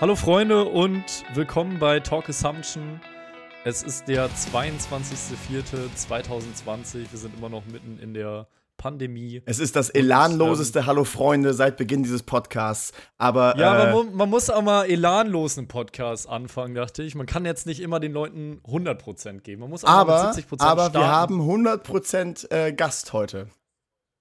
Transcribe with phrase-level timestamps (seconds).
[0.00, 3.00] Hallo Freunde und willkommen bei Talk Assumption.
[3.64, 7.12] Es ist der 22.04.2020.
[7.12, 9.40] Wir sind immer noch mitten in der Pandemie.
[9.46, 12.90] Es ist das elanloseste und, ähm, Hallo Freunde seit Beginn dieses Podcasts.
[13.18, 17.14] Aber ja, äh, man, man, muss auch mal elanlos einen Podcast anfangen, dachte ich.
[17.14, 19.60] Man kann jetzt nicht immer den Leuten 100% geben.
[19.60, 20.98] Man muss auch aber, mit 70% aber starten.
[20.98, 23.46] wir haben 100% äh, Gast heute.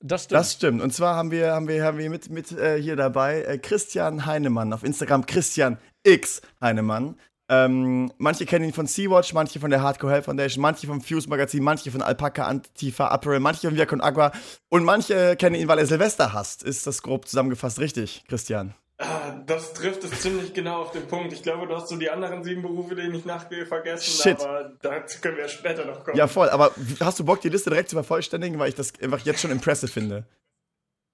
[0.05, 0.39] Das stimmt.
[0.39, 0.81] Das stimmt.
[0.81, 4.25] Und zwar haben wir, haben wir, haben wir mit, mit äh, hier dabei äh, Christian
[4.25, 7.15] Heinemann auf Instagram, Christian X Heinemann.
[7.49, 11.29] Ähm, manche kennen ihn von Sea-Watch, manche von der Hardcore Hell Foundation, manche vom Fuse
[11.29, 14.33] Magazin, manche von Alpaca Antifa Apparel, manche von Viacon Agua
[14.69, 16.63] und manche kennen ihn, weil er Silvester hasst.
[16.63, 18.73] Ist das grob zusammengefasst richtig, Christian?
[18.99, 21.33] Ah, das trifft es ziemlich genau auf den Punkt.
[21.33, 24.39] Ich glaube, du hast so die anderen sieben Berufe, denen ich nachgehe, vergessen, Shit.
[24.41, 26.15] aber dazu können wir später noch kommen.
[26.15, 26.49] Ja, voll.
[26.49, 29.51] Aber hast du Bock, die Liste direkt zu vervollständigen, weil ich das einfach jetzt schon
[29.51, 30.25] impressive finde?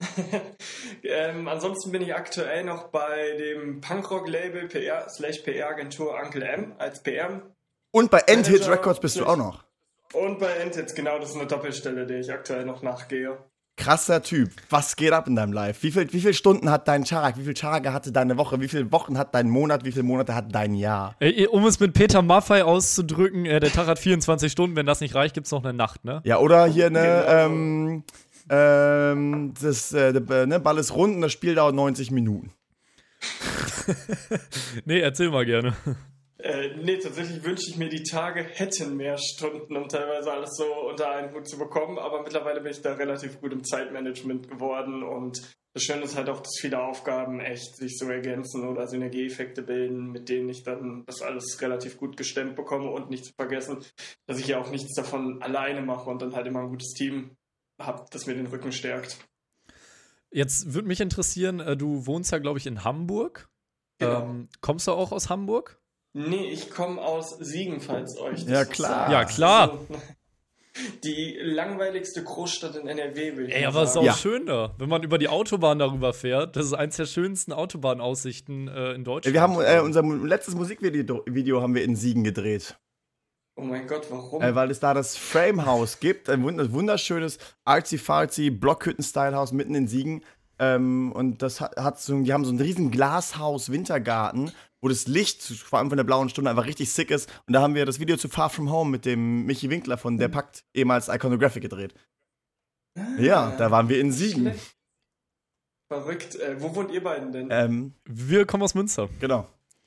[1.02, 7.02] ähm, ansonsten bin ich aktuell noch bei dem Punkrock-Label PR slash PR-Agentur Uncle M als
[7.02, 7.42] PR.
[7.90, 9.64] Und bei Endhits Records bist du auch noch.
[10.12, 13.38] Und bei Endhits, genau, das ist eine Doppelstelle, der ich aktuell noch nachgehe.
[13.80, 14.50] Krasser Typ.
[14.68, 15.82] Was geht ab in deinem Life?
[15.82, 17.38] Wie, viel, wie viele Stunden hat dein Tag?
[17.38, 18.60] Wie viele Tage hatte deine Woche?
[18.60, 19.84] Wie viele Wochen hat dein Monat?
[19.86, 21.16] Wie viele Monate hat dein Jahr?
[21.18, 24.76] Ey, um es mit Peter Maffei auszudrücken, äh, der Tag hat 24 Stunden.
[24.76, 26.20] Wenn das nicht reicht, gibt es noch eine Nacht, ne?
[26.24, 27.46] Ja, oder hier eine, genau.
[27.46, 28.04] ähm,
[28.50, 32.52] ähm, das äh, ne, Ball ist rund und das Spiel dauert 90 Minuten.
[34.84, 35.74] nee, erzähl mal gerne.
[36.42, 40.64] Äh, nee, tatsächlich wünsche ich mir, die Tage hätten mehr Stunden, um teilweise alles so
[40.88, 41.98] unter einen Hut zu bekommen.
[41.98, 45.02] Aber mittlerweile bin ich da relativ gut im Zeitmanagement geworden.
[45.02, 45.40] Und
[45.72, 50.10] das Schöne ist halt auch, dass viele Aufgaben echt sich so ergänzen oder Synergieeffekte bilden,
[50.10, 52.90] mit denen ich dann das alles relativ gut gestemmt bekomme.
[52.90, 53.78] Und nicht zu vergessen,
[54.26, 57.36] dass ich ja auch nichts davon alleine mache und dann halt immer ein gutes Team
[57.78, 59.18] habe, das mir den Rücken stärkt.
[60.32, 63.48] Jetzt würde mich interessieren, äh, du wohnst ja, glaube ich, in Hamburg.
[63.98, 64.22] Genau.
[64.22, 65.80] Ähm, kommst du auch aus Hamburg?
[66.12, 68.90] Nee, ich komme aus Siegen, falls euch das Ja, klar.
[68.90, 69.12] sagt.
[69.12, 69.70] Ja, klar.
[69.72, 69.86] Also,
[71.04, 74.08] die langweiligste Großstadt in NRW, will ich Ey, aber ist sagen.
[74.08, 74.74] auch schön da.
[74.78, 79.04] Wenn man über die Autobahn darüber fährt, das ist eins der schönsten Autobahnaussichten äh, in
[79.04, 79.34] Deutschland.
[79.34, 82.76] Wir haben äh, unser letztes Musikvideo Video haben wir in Siegen gedreht.
[83.56, 84.40] Oh mein Gott, warum?
[84.42, 90.24] Äh, weil es da das Frame-Haus gibt, ein wund- wunderschönes artsy-fartsy Blockhütten-Style-Haus mitten in Siegen.
[90.58, 95.42] Ähm, und das hat, hat so, die haben so ein riesen Glashaus-Wintergarten, wo das Licht,
[95.42, 97.30] vor allem von der blauen Stunde, einfach richtig sick ist.
[97.46, 100.16] Und da haben wir das Video zu Far From Home mit dem Michi Winkler von
[100.16, 101.94] Der Pakt, ehemals Iconographic, gedreht.
[102.98, 104.52] Ah, Ja, da waren wir in Siegen.
[105.88, 106.36] Verrückt.
[106.36, 107.48] Äh, wo wohnt ihr beiden denn?
[107.50, 109.08] Ähm, Wir kommen aus Münster.
[109.20, 109.46] genau.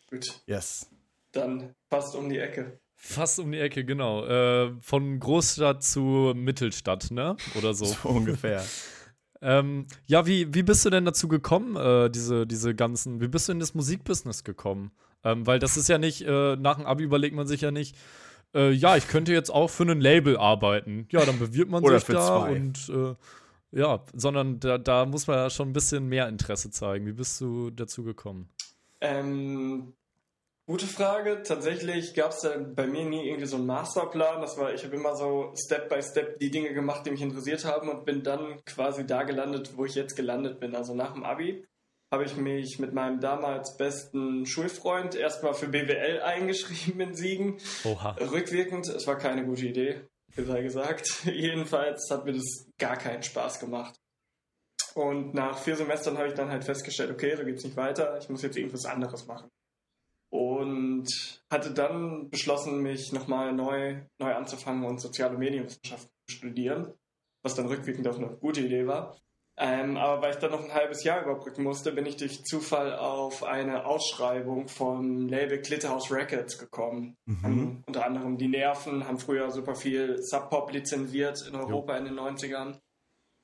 [0.09, 0.87] Gut, Yes.
[1.31, 2.79] dann fast um die Ecke.
[2.95, 4.25] Fast um die Ecke, genau.
[4.25, 7.35] Äh, von Großstadt zu Mittelstadt, ne?
[7.57, 7.85] Oder so.
[8.03, 8.63] So ungefähr.
[9.43, 13.49] Ähm, ja, wie, wie bist du denn dazu gekommen, äh, diese, diese ganzen, wie bist
[13.49, 14.91] du in das Musikbusiness gekommen?
[15.23, 17.97] Ähm, weil das ist ja nicht, äh, nach dem Abi überlegt man sich ja nicht,
[18.55, 21.07] äh, ja, ich könnte jetzt auch für ein Label arbeiten.
[21.11, 22.55] Ja, dann bewirbt man Oder sich für da zwei.
[22.55, 23.15] und äh,
[23.77, 27.05] ja, sondern da, da muss man ja schon ein bisschen mehr Interesse zeigen.
[27.05, 28.49] Wie bist du dazu gekommen?
[29.01, 29.93] Ähm,
[30.65, 31.43] gute Frage.
[31.43, 34.41] Tatsächlich gab es da bei mir nie irgendwie so einen Masterplan.
[34.41, 37.65] Das war, ich habe immer so Step by Step die Dinge gemacht, die mich interessiert
[37.65, 40.75] haben und bin dann quasi da gelandet, wo ich jetzt gelandet bin.
[40.75, 41.65] Also nach dem Abi
[42.11, 47.57] habe ich mich mit meinem damals besten Schulfreund erstmal für BWL eingeschrieben in Siegen.
[47.83, 48.11] Oha.
[48.19, 50.01] Rückwirkend, es war keine gute Idee,
[50.37, 51.09] sei gesagt.
[51.25, 53.95] Jedenfalls hat mir das gar keinen Spaß gemacht.
[54.93, 58.29] Und nach vier Semestern habe ich dann halt festgestellt, okay, so geht's nicht weiter, ich
[58.29, 59.49] muss jetzt irgendwas anderes machen.
[60.33, 66.91] Und hatte dann beschlossen, mich nochmal neu, neu anzufangen und soziale Medienwissenschaften zu studieren,
[67.43, 69.15] was dann rückwirkend auch eine gute Idee war.
[69.57, 72.95] Ähm, aber weil ich dann noch ein halbes Jahr überbrücken musste, bin ich durch Zufall
[72.95, 77.15] auf eine Ausschreibung vom Label Glitterhouse Records gekommen.
[77.25, 77.43] Mhm.
[77.43, 82.15] Haben unter anderem die Nerven, haben früher super viel Sub-Pop lizenziert in Europa in den
[82.15, 82.79] 90ern.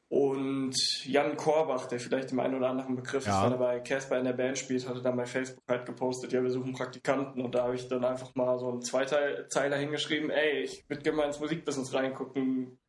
[0.09, 0.75] Und
[1.05, 3.44] Jan Korbach, der vielleicht dem einen oder anderen Begriff ist, Ja.
[3.44, 6.41] weil er bei Casper in der Band spielt, hatte dann bei Facebook halt gepostet, ja,
[6.41, 7.41] wir suchen Praktikanten.
[7.44, 11.17] Und da habe ich dann einfach mal so einen Zweiteiler hingeschrieben, ey, ich würde gerne
[11.17, 12.79] mal ins Musikbusiness reingucken,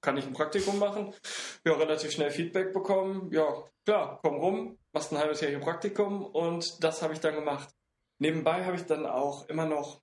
[0.00, 1.12] kann ich ein Praktikum machen?
[1.64, 3.28] Ja, relativ schnell Feedback bekommen.
[3.32, 7.34] Ja, klar, komm rum, machst ein halbes Jahr hier Praktikum und das habe ich dann
[7.34, 7.74] gemacht.
[8.20, 10.00] Nebenbei habe ich dann auch immer noch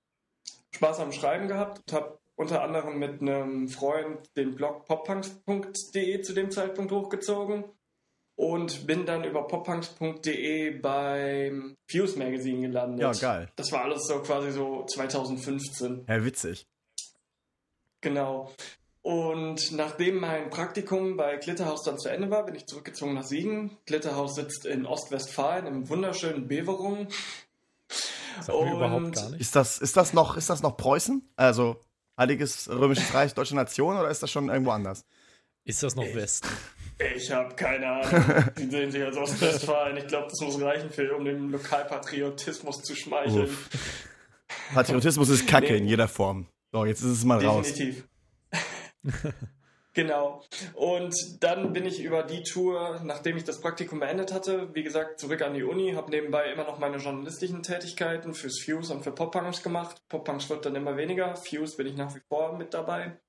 [0.71, 6.33] Spaß am Schreiben gehabt und habe unter anderem mit einem Freund den Blog poppunks.de zu
[6.33, 7.63] dem Zeitpunkt hochgezogen
[8.35, 13.01] und bin dann über poppunks.de beim Fuse Magazine gelandet.
[13.01, 13.49] Ja, geil.
[13.55, 16.05] Das war alles so quasi so 2015.
[16.07, 16.67] Ja, witzig.
[18.01, 18.51] Genau.
[19.01, 23.77] Und nachdem mein Praktikum bei Glitterhaus dann zu Ende war, bin ich zurückgezogen nach Siegen.
[23.85, 27.07] Glitterhaus sitzt in Ostwestfalen im wunderschönen Beverung.
[28.41, 29.41] Sagt mir überhaupt gar nicht.
[29.41, 31.21] Ist das, ist das noch, ist das noch Preußen?
[31.35, 31.79] Also
[32.17, 35.05] Heiliges Römisches Reich, Deutsche Nation oder ist das schon irgendwo anders?
[35.65, 36.47] Ist das noch Westen?
[37.15, 38.45] Ich habe keine Ahnung.
[38.57, 39.97] Die sehen sich als Ostwestfalen.
[39.97, 43.45] Ich glaube, das muss reichen, für, um dem Lokalpatriotismus zu schmeicheln.
[43.45, 43.69] Uff.
[44.73, 45.77] Patriotismus ist Kacke Nee.
[45.79, 46.47] in jeder Form.
[46.71, 47.73] So, jetzt ist es mal raus.
[47.73, 48.07] Definitiv.
[49.95, 50.43] genau.
[50.75, 55.19] Und dann bin ich über die Tour, nachdem ich das Praktikum beendet hatte, wie gesagt,
[55.19, 59.11] zurück an die Uni, habe nebenbei immer noch meine journalistischen Tätigkeiten fürs Fuse und für
[59.11, 60.03] Pop-Punks gemacht.
[60.09, 63.19] Pop-Punks wird dann immer weniger, Fuse bin ich nach wie vor mit dabei.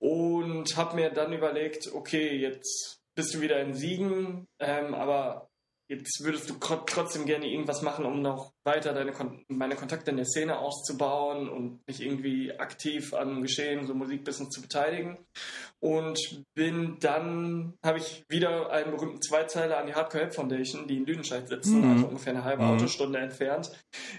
[0.00, 5.47] Und habe mir dann überlegt, okay, jetzt bist du wieder in Siegen, ähm, aber
[5.88, 10.10] jetzt würdest du tro- trotzdem gerne irgendwas machen, um noch weiter deine Kon meine Kontakte
[10.10, 15.18] in der Szene auszubauen und mich irgendwie aktiv am Geschehen, so Musikbusiness zu beteiligen.
[15.80, 16.18] Und
[16.54, 21.06] bin dann, habe ich wieder einen berühmten Zweizeiler an die Hardcore Help Foundation, die in
[21.06, 21.92] Lüdenscheid sitzen, Mhm.
[21.92, 22.70] also ungefähr eine halbe Mhm.
[22.70, 23.70] Autostunde entfernt,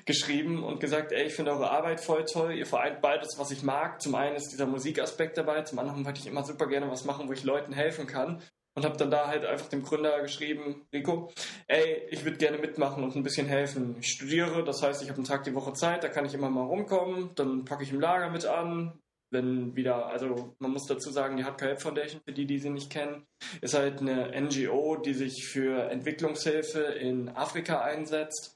[0.06, 3.62] geschrieben und gesagt, ey, ich finde eure Arbeit voll toll, ihr vereint beides, was ich
[3.63, 4.01] mag.
[4.01, 7.27] Zum einen ist dieser Musikaspekt dabei, zum anderen wollte ich immer super gerne was machen,
[7.27, 8.42] wo ich Leuten helfen kann.
[8.79, 11.33] Und habe dann da halt einfach dem Gründer geschrieben, Rico,
[11.67, 13.97] ey, ich würde gerne mitmachen und ein bisschen helfen.
[13.99, 16.49] Ich studiere, das heißt, ich habe einen Tag die Woche Zeit, da kann ich immer
[16.49, 18.97] mal rumkommen, dann packe ich im Lager mit an.
[19.31, 22.89] Wenn wieder, also man muss dazu sagen, die Hardcore Foundation, für die, die sie nicht
[22.89, 23.27] kennen,
[23.59, 28.55] ist halt eine NGO, die sich für Entwicklungshilfe in Afrika einsetzt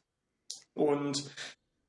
[0.73, 1.29] und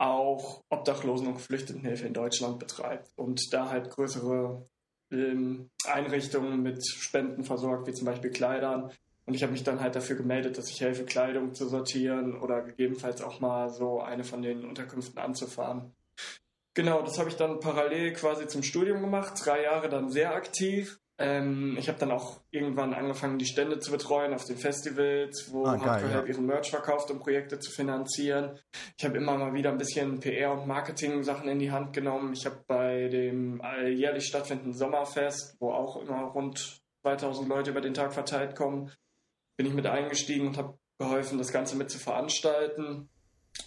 [0.00, 4.68] auch Obdachlosen- und Geflüchtetenhilfe in Deutschland betreibt und da halt größere
[5.14, 8.90] ähm, Einrichtungen mit Spenden versorgt, wie zum Beispiel Kleidern.
[9.26, 12.62] Und ich habe mich dann halt dafür gemeldet, dass ich helfe, Kleidung zu sortieren oder
[12.62, 15.94] gegebenenfalls auch mal so eine von den Unterkünften anzufahren.
[16.74, 20.98] Genau, das habe ich dann parallel quasi zum Studium gemacht, drei Jahre dann sehr aktiv.
[21.16, 25.64] Ähm, ich habe dann auch irgendwann angefangen, die Stände zu betreuen auf den Festivals, wo
[25.64, 26.16] Ah, Hardcore ja.
[26.16, 28.58] Help ihren Merch verkauft, um Projekte zu finanzieren.
[28.98, 32.32] Ich habe immer mal wieder ein bisschen PR- und Marketing-Sachen in die Hand genommen.
[32.32, 37.94] Ich habe bei dem jährlich stattfindenden Sommerfest, wo auch immer rund 2000 Leute über den
[37.94, 38.90] Tag verteilt kommen,
[39.56, 43.08] bin ich mit eingestiegen und habe geholfen, das Ganze mit zu veranstalten.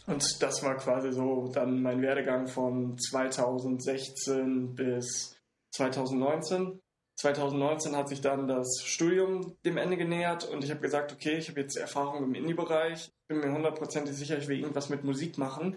[0.06, 5.38] Und das war quasi so dann mein Werdegang von 2016 bis
[5.72, 6.82] 2019.
[7.18, 11.50] 2019 hat sich dann das Studium dem Ende genähert und ich habe gesagt, okay, ich
[11.50, 15.76] habe jetzt Erfahrung im Indie-Bereich, bin mir hundertprozentig sicher, ich will irgendwas mit Musik machen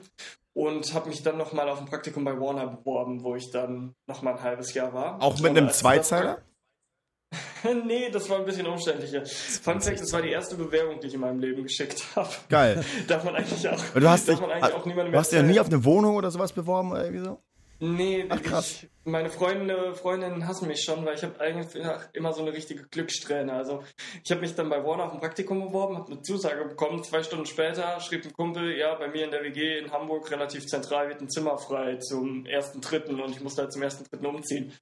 [0.52, 4.34] und habe mich dann nochmal auf ein Praktikum bei Warner beworben, wo ich dann nochmal
[4.34, 5.22] ein halbes Jahr war.
[5.22, 6.42] Auch mit Und einem Zweizeiler?
[7.86, 9.24] nee, das war ein bisschen umständlicher.
[9.24, 12.28] Fun Fact, das war die erste Bewerbung, die ich in meinem Leben geschickt habe.
[12.50, 12.84] Geil.
[13.08, 15.38] Darf man eigentlich auch, Du hast darf dich, man eigentlich auch niemandem du hast dich
[15.38, 17.38] ja nie auf eine Wohnung oder sowas beworben oder irgendwie so?
[17.82, 18.82] Nee, Ach, krass.
[18.82, 21.82] Ich, meine Freunde, Freundinnen hassen mich schon, weil ich habe eigentlich
[22.12, 23.54] immer so eine richtige Glückssträhne.
[23.54, 23.82] Also
[24.22, 27.02] ich habe mich dann bei Warner auf ein Praktikum beworben, habe eine Zusage bekommen.
[27.02, 30.66] Zwei Stunden später schrieb ein Kumpel, ja, bei mir in der WG in Hamburg relativ
[30.66, 34.26] zentral wird ein Zimmer frei zum ersten Dritten und ich musste halt zum ersten Dritten
[34.26, 34.74] umziehen.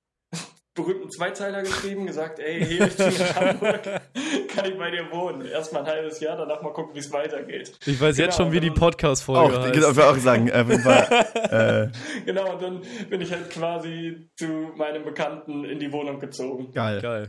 [0.79, 5.45] Berühmten Zweiteiler geschrieben, gesagt, ey, hier ich ziehe nach Hamburg, kann ich bei dir wohnen.
[5.47, 7.77] Erstmal ein halbes Jahr, danach mal gucken, wie es weitergeht.
[7.85, 9.73] Ich weiß jetzt Genau, schon, wie die Podcast-Folge heißt.
[9.75, 10.49] genau, auch sagen,
[10.81, 11.27] Fall.
[11.93, 14.47] äh, Genau, und dann bin ich halt quasi zu
[14.77, 16.71] meinem Bekannten in die Wohnung gezogen.
[16.73, 17.01] geil.
[17.03, 17.29] Geil.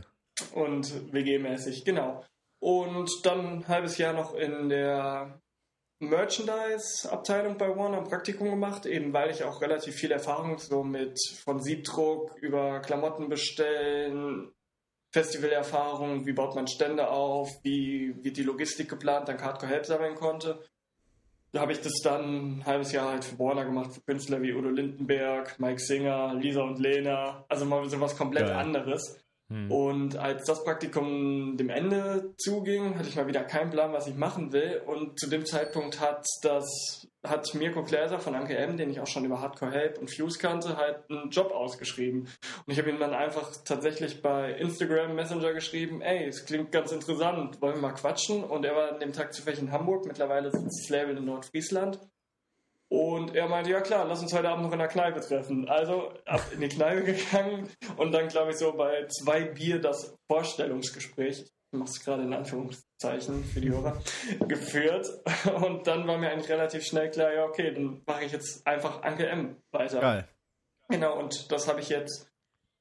[0.54, 2.24] und WG-mäßig, genau.
[2.60, 5.40] Und dann ein halbes Jahr noch in der
[6.00, 11.18] Merchandise-Abteilung bei Warner ein Praktikum gemacht, eben weil ich auch relativ viel Erfahrung so mit
[11.44, 14.50] von Siebdruck über Klamotten bestellen,
[15.12, 20.14] Festivalerfahrung, wie baut man Stände auf, wie wird die Logistik geplant, dann Hardcore Help sammeln
[20.14, 20.64] konnte.
[21.52, 24.52] Da habe ich das dann ein halbes Jahr halt für Warner gemacht, für Künstler wie
[24.52, 28.56] Udo Lindenberg, Mike Singer, Lisa und Lena, also mal so was komplett Geil.
[28.56, 29.18] anderes.
[29.50, 29.70] Hm.
[29.70, 34.14] Und als das Praktikum dem Ende zuging, hatte ich mal wieder keinen Plan, was ich
[34.14, 34.80] machen will.
[34.86, 39.06] Und zu dem Zeitpunkt hat das hat Mirko Gläser von Anke M, den ich auch
[39.06, 42.20] schon über Hardcore Help und Fuse kannte, halt einen Job ausgeschrieben.
[42.20, 46.92] Und ich habe ihm dann einfach tatsächlich bei Instagram Messenger geschrieben, ey, es klingt ganz
[46.92, 48.42] interessant, wollen wir mal quatschen?
[48.42, 51.98] Und er war an dem Tag zufällig in Hamburg, mittlerweile sitzt das Label in Nordfriesland.
[52.90, 55.68] Und er meinte, ja klar, lass uns heute Abend noch in der Kneipe treffen.
[55.68, 60.16] Also ab in die Kneipe gegangen und dann, glaube ich, so bei zwei Bier das
[60.28, 63.96] Vorstellungsgespräch, ich mache es gerade in Anführungszeichen für die Hörer,
[64.40, 65.08] geführt.
[65.62, 69.02] Und dann war mir eigentlich relativ schnell klar, ja okay, dann mache ich jetzt einfach
[69.02, 70.00] Anke M weiter.
[70.00, 70.28] Geil.
[70.88, 72.29] Genau, und das habe ich jetzt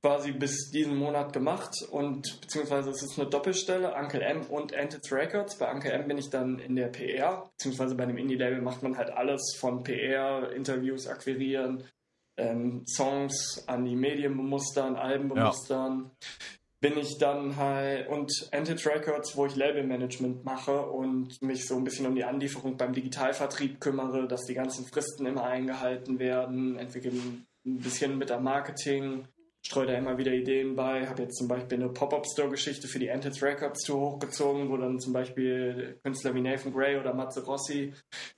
[0.02, 5.12] quasi bis diesen Monat gemacht und beziehungsweise es ist eine Doppelstelle, Uncle M und Antids
[5.12, 5.58] Records.
[5.58, 8.98] Bei Uncle M bin ich dann in der PR, beziehungsweise bei einem Indie-Label macht man
[8.98, 11.84] halt alles von PR, Interviews akquirieren,
[12.38, 15.36] ähm, Songs an die Medien bemustern, Alben Ja.
[15.36, 16.12] bemustern.
[16.82, 21.84] bin ich dann halt und Antit Records, wo ich Labelmanagement mache und mich so ein
[21.84, 27.12] bisschen um die Anlieferung beim Digitalvertrieb kümmere, dass die ganzen Fristen immer eingehalten werden, entwickle
[27.12, 29.28] ein bisschen mit am Marketing,
[29.66, 33.42] streue da immer wieder Ideen bei, habe jetzt zum Beispiel eine Pop-Up-Store-Geschichte für die Antit
[33.42, 37.94] Records Tour hochgezogen, wo dann zum Beispiel Künstler wie Nathan Gray oder Matze Rossi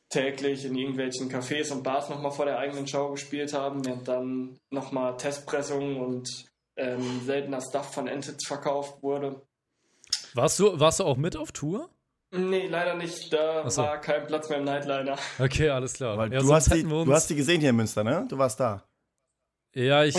[0.09, 4.57] täglich in irgendwelchen Cafés und Bars nochmal vor der eigenen Show gespielt haben, während dann
[4.71, 6.27] nochmal Testpressungen und
[6.75, 9.41] ähm, seltener Stuff von Entits verkauft wurde.
[10.33, 11.89] Warst du, warst du auch mit auf Tour?
[12.31, 13.31] Nee, leider nicht.
[13.33, 13.81] Da so.
[13.81, 15.17] war kein Platz mehr im Nightliner.
[15.37, 16.17] Okay, alles klar.
[16.17, 18.25] Weil ja, du, hast die, du hast die gesehen hier in Münster, ne?
[18.29, 18.85] Du warst da.
[19.73, 20.15] Ja, ich.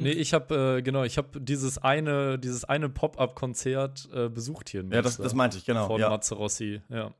[0.00, 4.80] Nee, ich habe äh, genau, ich habe dieses eine, dieses eine Pop-up-Konzert äh, besucht hier
[4.80, 4.90] in.
[4.90, 5.86] Ja, das, das meinte ich genau.
[5.86, 6.08] Von ja.
[6.10, 7.12] Mazzarossi, ja.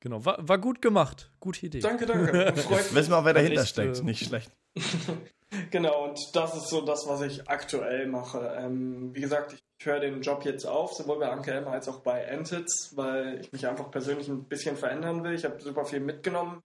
[0.00, 1.80] Genau, war, war gut gemacht, gute Idee.
[1.80, 2.54] Danke, danke.
[2.92, 4.50] Wissen wir auch, wer dahinter steckt, äh, nicht schlecht.
[5.70, 8.54] Genau, und das ist so das, was ich aktuell mache.
[8.58, 12.00] Ähm, wie gesagt, ich höre den Job jetzt auf, sowohl bei Anke Emma als auch
[12.00, 15.32] bei Entits, weil ich mich einfach persönlich ein bisschen verändern will.
[15.32, 16.62] Ich habe super viel mitgenommen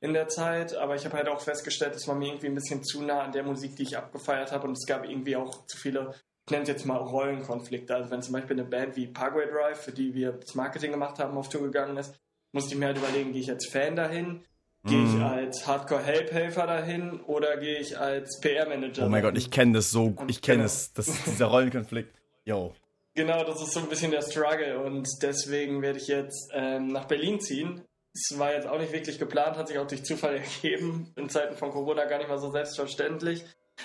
[0.00, 2.82] in der Zeit, aber ich habe halt auch festgestellt, es war mir irgendwie ein bisschen
[2.84, 5.76] zu nah an der Musik, die ich abgefeiert habe und es gab irgendwie auch zu
[5.76, 6.14] viele,
[6.46, 7.94] ich nenne es jetzt mal Rollenkonflikte.
[7.94, 11.18] Also wenn zum Beispiel eine Band wie Parkway Drive, für die wir das Marketing gemacht
[11.18, 12.14] haben, auf Tour gegangen ist,
[12.52, 14.44] musste ich mir halt überlegen, gehe ich als Fan dahin,
[14.84, 15.22] Gehe ich mhm.
[15.22, 19.04] als Hardcore-Help-Helfer dahin oder gehe ich als PR-Manager?
[19.04, 19.34] Oh mein dahin?
[19.34, 20.66] Gott, ich kenne das so, ich kenne genau.
[20.66, 22.14] es, das ist dieser Rollenkonflikt.
[22.46, 22.72] Yo.
[23.14, 27.04] Genau, das ist so ein bisschen der Struggle und deswegen werde ich jetzt ähm, nach
[27.04, 27.82] Berlin ziehen.
[28.12, 31.12] Es war jetzt auch nicht wirklich geplant, hat sich auch durch Zufall ergeben.
[31.16, 33.44] In Zeiten von Corona gar nicht mal so selbstverständlich.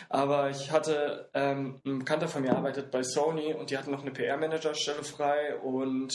[0.09, 4.01] Aber ich hatte, ähm, ein Bekannter von mir arbeitet bei Sony und die hatten noch
[4.01, 6.13] eine PR-Manager-Stelle frei und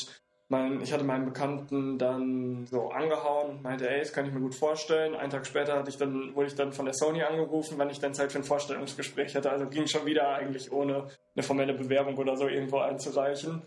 [0.48, 4.40] mein, ich hatte meinen Bekannten dann so angehauen und meinte, ey, das kann ich mir
[4.40, 5.14] gut vorstellen.
[5.14, 8.00] Einen Tag später hatte ich dann, wurde ich dann von der Sony angerufen, wann ich
[8.00, 9.50] dann Zeit für ein Vorstellungsgespräch hatte.
[9.50, 13.62] Also ging schon wieder eigentlich ohne eine formelle Bewerbung oder so irgendwo einzureichen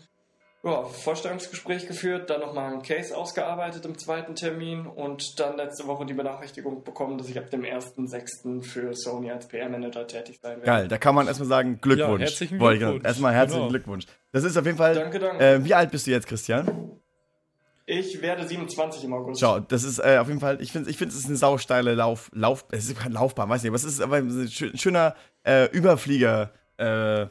[0.64, 6.06] ja, Vorstellungsgespräch geführt, dann nochmal ein Case ausgearbeitet im zweiten Termin und dann letzte Woche
[6.06, 8.62] die Benachrichtigung bekommen, dass ich ab dem 1.6.
[8.62, 10.66] für Sony als PR-Manager tätig sein werde.
[10.66, 12.20] Geil, da kann man erstmal sagen, Glückwunsch.
[12.20, 13.04] Ja, herzlichen Glückwunsch.
[13.04, 13.70] Erstmal herzlichen genau.
[13.70, 14.06] Glückwunsch.
[14.32, 14.94] Das ist auf jeden Fall.
[14.94, 15.44] Danke, danke.
[15.44, 16.98] Äh, wie alt bist du jetzt, Christian?
[17.86, 19.40] Ich werde 27 im August.
[19.40, 21.94] Schau, das ist äh, auf jeden Fall, ich finde, ich find, es ist eine sausteile
[21.94, 25.66] Lauf, Lauf, es ist kein Laufbahn, weiß nicht, aber es ist aber ein schöner äh,
[25.70, 27.28] Überflieger-Move,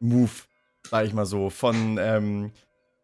[0.00, 2.50] äh, sag ich mal so, von, ähm,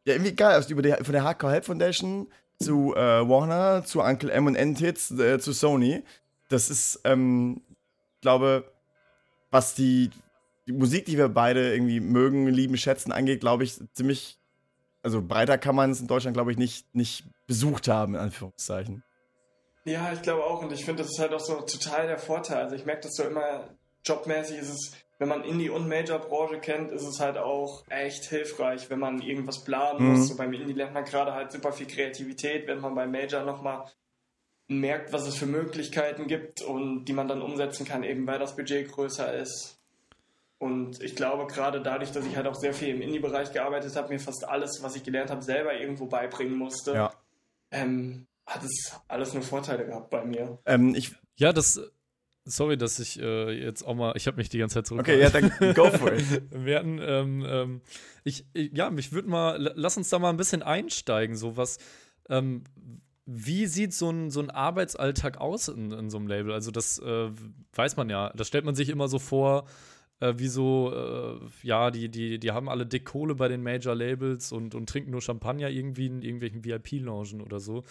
[0.08, 0.54] ja, irgendwie geil.
[0.54, 2.28] Also über die, von der Hardcore Help Foundation
[2.60, 6.02] zu äh, Warner, zu Uncle M und N-Hits, äh, zu Sony.
[6.48, 7.60] Das ist, ähm,
[8.20, 8.64] glaube,
[9.50, 10.10] was die,
[10.66, 14.38] die Musik, die wir beide irgendwie mögen, lieben, schätzen, angeht, glaube ich, ziemlich.
[15.02, 19.04] Also breiter kann man es in Deutschland, glaube ich, nicht, nicht besucht haben, in Anführungszeichen.
[19.84, 20.62] Ja, ich glaube auch.
[20.62, 22.64] Und ich finde, das ist halt auch so total der Vorteil.
[22.64, 23.68] Also ich merke das so immer,
[24.04, 28.88] jobmäßig ist es wenn man Indie- und Major-Branche kennt, ist es halt auch echt hilfreich,
[28.88, 30.10] wenn man irgendwas planen mhm.
[30.12, 30.28] muss.
[30.28, 33.84] So beim Indie lernt man gerade halt super viel Kreativität, wenn man beim Major nochmal
[34.68, 38.54] merkt, was es für Möglichkeiten gibt und die man dann umsetzen kann, eben weil das
[38.54, 39.78] Budget größer ist.
[40.58, 44.08] Und ich glaube, gerade dadurch, dass ich halt auch sehr viel im Indie-Bereich gearbeitet habe,
[44.08, 47.12] mir fast alles, was ich gelernt habe, selber irgendwo beibringen musste, ja.
[47.70, 50.58] ähm, hat es alles nur Vorteile gehabt bei mir.
[50.66, 51.80] Ähm, ich, ja, das
[52.48, 55.00] sorry, dass ich äh, jetzt auch mal, ich habe mich die ganze Zeit zurück.
[55.00, 56.42] Okay, ja, dann go for it.
[56.50, 57.80] Wir hatten, ähm, ähm,
[58.24, 61.78] ich, ja, mich würde mal, lass uns da mal ein bisschen einsteigen, so was,
[62.28, 62.64] ähm,
[63.26, 66.52] wie sieht so ein, so ein Arbeitsalltag aus in, in so einem Label?
[66.52, 67.30] Also das äh,
[67.74, 69.66] weiß man ja, das stellt man sich immer so vor,
[70.20, 74.52] äh, wie so, äh, ja, die, die, die haben alle dick Kohle bei den Major-Labels
[74.52, 77.84] und, und trinken nur Champagner irgendwie in irgendwelchen VIP-Loungen oder so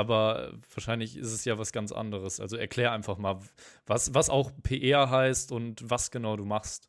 [0.00, 2.40] aber wahrscheinlich ist es ja was ganz anderes.
[2.40, 3.38] Also erklär einfach mal,
[3.86, 6.88] was, was auch PR heißt und was genau du machst.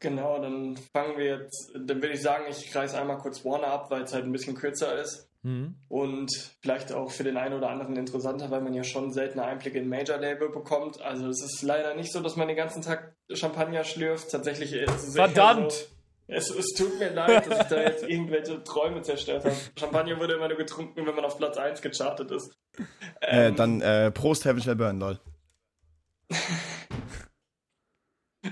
[0.00, 3.90] Genau, dann fangen wir jetzt, dann würde ich sagen, ich reiße einmal kurz Warner ab,
[3.90, 5.28] weil es halt ein bisschen kürzer ist.
[5.42, 5.74] Mhm.
[5.88, 9.78] Und vielleicht auch für den einen oder anderen interessanter, weil man ja schon seltene Einblicke
[9.78, 11.00] in Major-Label bekommt.
[11.00, 14.30] Also es ist leider nicht so, dass man den ganzen Tag Champagner schlürft.
[14.30, 15.72] Tatsächlich ist es Verdammt!
[15.72, 15.86] So,
[16.30, 19.54] es, es, tut mir leid, dass ich da jetzt irgendwelche Träume zerstört habe.
[19.78, 22.56] Champagner wurde immer nur getrunken, wenn man auf Platz 1 gechartet ist.
[23.20, 25.18] Äh, ähm, dann äh, Prost, Heaven Shall Burn, lol.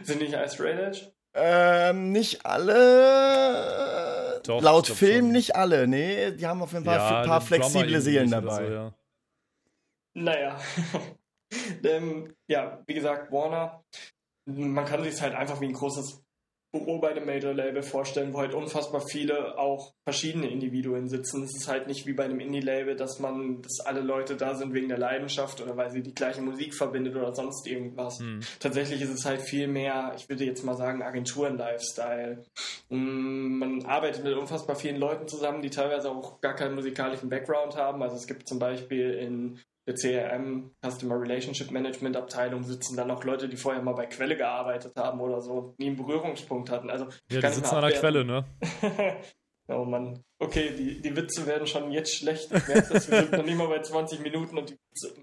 [0.02, 1.12] Sind nicht Ice Raid Edge?
[1.34, 4.40] Ähm, nicht alle.
[4.44, 5.32] Doch, Laut Film schon.
[5.32, 6.32] nicht alle, nee.
[6.32, 8.66] Die haben auf jeden Fall ja, ein paar flexible Seelen dabei.
[8.66, 8.94] So, ja.
[10.14, 10.58] Naja.
[11.84, 13.84] ähm, ja, wie gesagt, Warner.
[14.46, 16.24] Man kann sich es halt einfach wie ein großes
[16.78, 21.42] Büro bei einem Major-Label vorstellen, wo halt unfassbar viele auch verschiedene Individuen sitzen.
[21.42, 24.72] Es ist halt nicht wie bei einem Indie-Label, dass man, dass alle Leute da sind
[24.72, 28.18] wegen der Leidenschaft oder weil sie die gleiche Musik verbindet oder sonst irgendwas.
[28.20, 28.40] Mhm.
[28.60, 32.44] Tatsächlich ist es halt viel mehr, ich würde jetzt mal sagen, Agenturen-Lifestyle.
[32.88, 37.76] Mm, man arbeitet mit unfassbar vielen Leuten zusammen, die teilweise auch gar keinen musikalischen Background
[37.76, 38.02] haben.
[38.02, 39.58] Also es gibt zum Beispiel in
[39.88, 44.36] der CRM, Customer Relationship Management Abteilung, sitzen dann auch Leute, die vorher mal bei Quelle
[44.36, 46.90] gearbeitet haben oder so, nie einen Berührungspunkt hatten.
[46.90, 48.44] Also, ja, die sitzen an der Quelle, ne?
[49.68, 50.22] oh Mann.
[50.38, 52.52] Okay, die, die Witze werden schon jetzt schlecht.
[52.52, 55.14] Ich merke, dass wir sind noch nicht mal bei 20 Minuten und die Witze.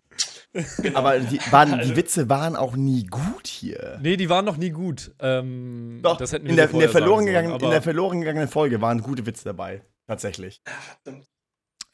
[0.82, 1.00] Genau.
[1.00, 4.00] Aber die, waren, also, die Witze waren auch nie gut hier.
[4.02, 5.14] Nee, die waren noch nie gut.
[5.20, 8.22] Ähm, Doch, das hätten wir in, der, in, der verloren gegangen, sollen, in der verloren
[8.22, 9.84] gegangenen Folge waren gute Witze dabei.
[10.08, 10.62] Tatsächlich.
[11.04, 11.28] verdammt.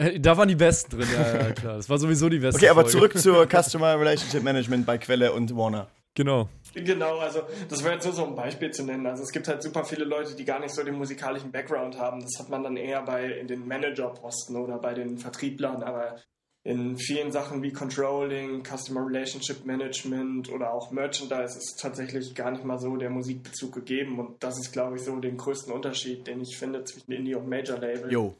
[0.01, 1.77] Äh, da waren die besten drin, ja, ja, klar.
[1.77, 2.57] Das war sowieso die beste.
[2.57, 2.91] Okay, aber Folge.
[2.91, 5.87] zurück zur Customer Relationship Management bei Quelle und Warner.
[6.15, 6.49] Genau.
[6.73, 9.05] Genau, also das wäre jetzt nur so ein Beispiel zu nennen.
[9.05, 12.21] Also es gibt halt super viele Leute, die gar nicht so den musikalischen Background haben.
[12.21, 16.15] Das hat man dann eher bei in den Managerposten oder bei den Vertrieblern, aber
[16.63, 22.63] in vielen Sachen wie Controlling, Customer Relationship Management oder auch Merchandise ist tatsächlich gar nicht
[22.63, 26.41] mal so der Musikbezug gegeben und das ist, glaube ich, so den größten Unterschied, den
[26.41, 28.11] ich finde zwischen Indie und Major Label.
[28.11, 28.35] Jo.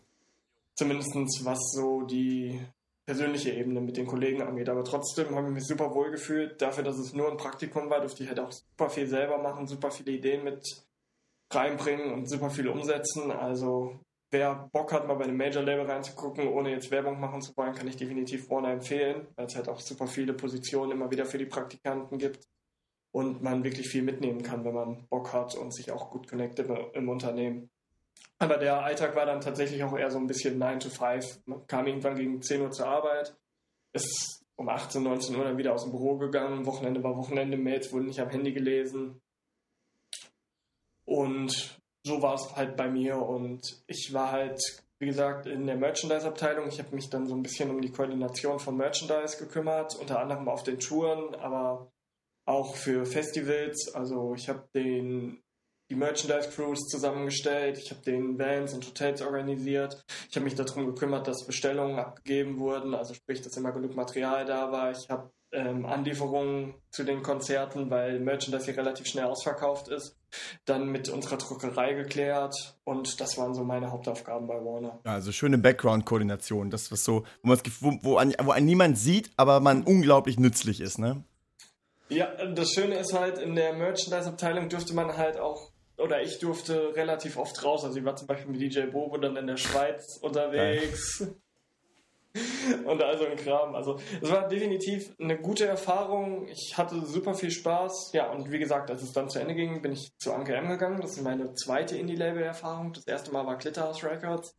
[0.75, 2.59] Zumindest was so die
[3.05, 4.69] persönliche Ebene mit den Kollegen angeht.
[4.69, 6.61] Aber trotzdem habe ich mich super wohl gefühlt.
[6.61, 9.67] Dafür, dass es nur ein Praktikum war, durfte ich halt auch super viel selber machen,
[9.67, 10.63] super viele Ideen mit
[11.51, 13.31] reinbringen und super viel umsetzen.
[13.31, 13.99] Also
[14.31, 17.87] wer Bock hat, mal bei einem Major-Label reinzugucken, ohne jetzt Werbung machen zu wollen, kann
[17.87, 21.45] ich definitiv Warner empfehlen, weil es halt auch super viele Positionen immer wieder für die
[21.45, 22.47] Praktikanten gibt
[23.13, 26.69] und man wirklich viel mitnehmen kann, wenn man Bock hat und sich auch gut connectet
[26.93, 27.69] im Unternehmen.
[28.39, 31.41] Aber der Alltag war dann tatsächlich auch eher so ein bisschen 9 to 5.
[31.45, 33.35] Man kam irgendwann gegen 10 Uhr zur Arbeit,
[33.93, 36.65] ist um 18, 19 Uhr dann wieder aus dem Büro gegangen.
[36.65, 39.21] Wochenende war Wochenende, Mails wurden nicht am Handy gelesen.
[41.05, 43.17] Und so war es halt bei mir.
[43.17, 44.59] Und ich war halt,
[44.99, 46.67] wie gesagt, in der Merchandise-Abteilung.
[46.67, 50.47] Ich habe mich dann so ein bisschen um die Koordination von Merchandise gekümmert, unter anderem
[50.47, 51.91] auf den Touren, aber
[52.45, 53.93] auch für Festivals.
[53.93, 55.43] Also ich habe den
[55.91, 61.27] die Merchandise-Crews zusammengestellt, ich habe den Vans und Hotels organisiert, ich habe mich darum gekümmert,
[61.27, 64.91] dass Bestellungen abgegeben wurden, also sprich, dass immer genug Material da war.
[64.91, 70.17] Ich habe ähm, Anlieferungen zu den Konzerten, weil Merchandise hier relativ schnell ausverkauft ist,
[70.63, 75.01] dann mit unserer Druckerei geklärt und das waren so meine Hauptaufgaben bei Warner.
[75.03, 79.59] Also schöne Background-Koordination, das was so, wo, wo, wo, an, wo einen niemand sieht, aber
[79.59, 81.25] man unglaublich nützlich ist, ne?
[82.07, 86.95] Ja, das Schöne ist halt, in der Merchandise-Abteilung dürfte man halt auch oder ich durfte
[86.95, 87.85] relativ oft raus.
[87.85, 91.27] Also ich war zum Beispiel mit DJ Bobo dann in der Schweiz unterwegs.
[92.85, 93.75] und also ein Kram.
[93.75, 96.47] Also es war definitiv eine gute Erfahrung.
[96.47, 98.11] Ich hatte super viel Spaß.
[98.13, 100.69] Ja, und wie gesagt, als es dann zu Ende ging, bin ich zu Anke M
[100.69, 101.01] gegangen.
[101.01, 102.93] Das ist meine zweite Indie-Label-Erfahrung.
[102.93, 104.55] Das erste Mal war Glitterhouse Records.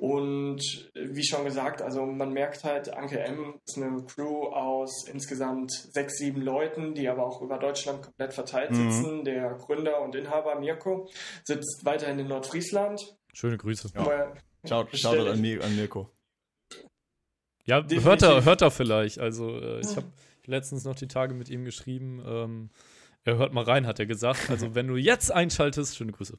[0.00, 0.62] Und
[0.94, 6.16] wie schon gesagt, also man merkt halt, Anke M ist eine Crew aus insgesamt sechs,
[6.16, 8.90] sieben Leuten, die aber auch über Deutschland komplett verteilt mhm.
[8.90, 9.24] sitzen.
[9.24, 11.10] Der Gründer und Inhaber Mirko
[11.44, 13.14] sitzt weiterhin in Nordfriesland.
[13.34, 13.90] Schöne Grüße.
[13.94, 14.32] Ja.
[14.64, 16.08] Ciao, Shoutout an, an Mirko.
[17.66, 19.18] Ja, hört er, hört er vielleicht.
[19.18, 20.06] Also äh, ich habe
[20.46, 22.22] letztens noch die Tage mit ihm geschrieben.
[22.26, 22.70] Ähm,
[23.24, 24.48] er hört mal rein, hat er gesagt.
[24.48, 26.38] Also wenn du jetzt einschaltest, schöne Grüße.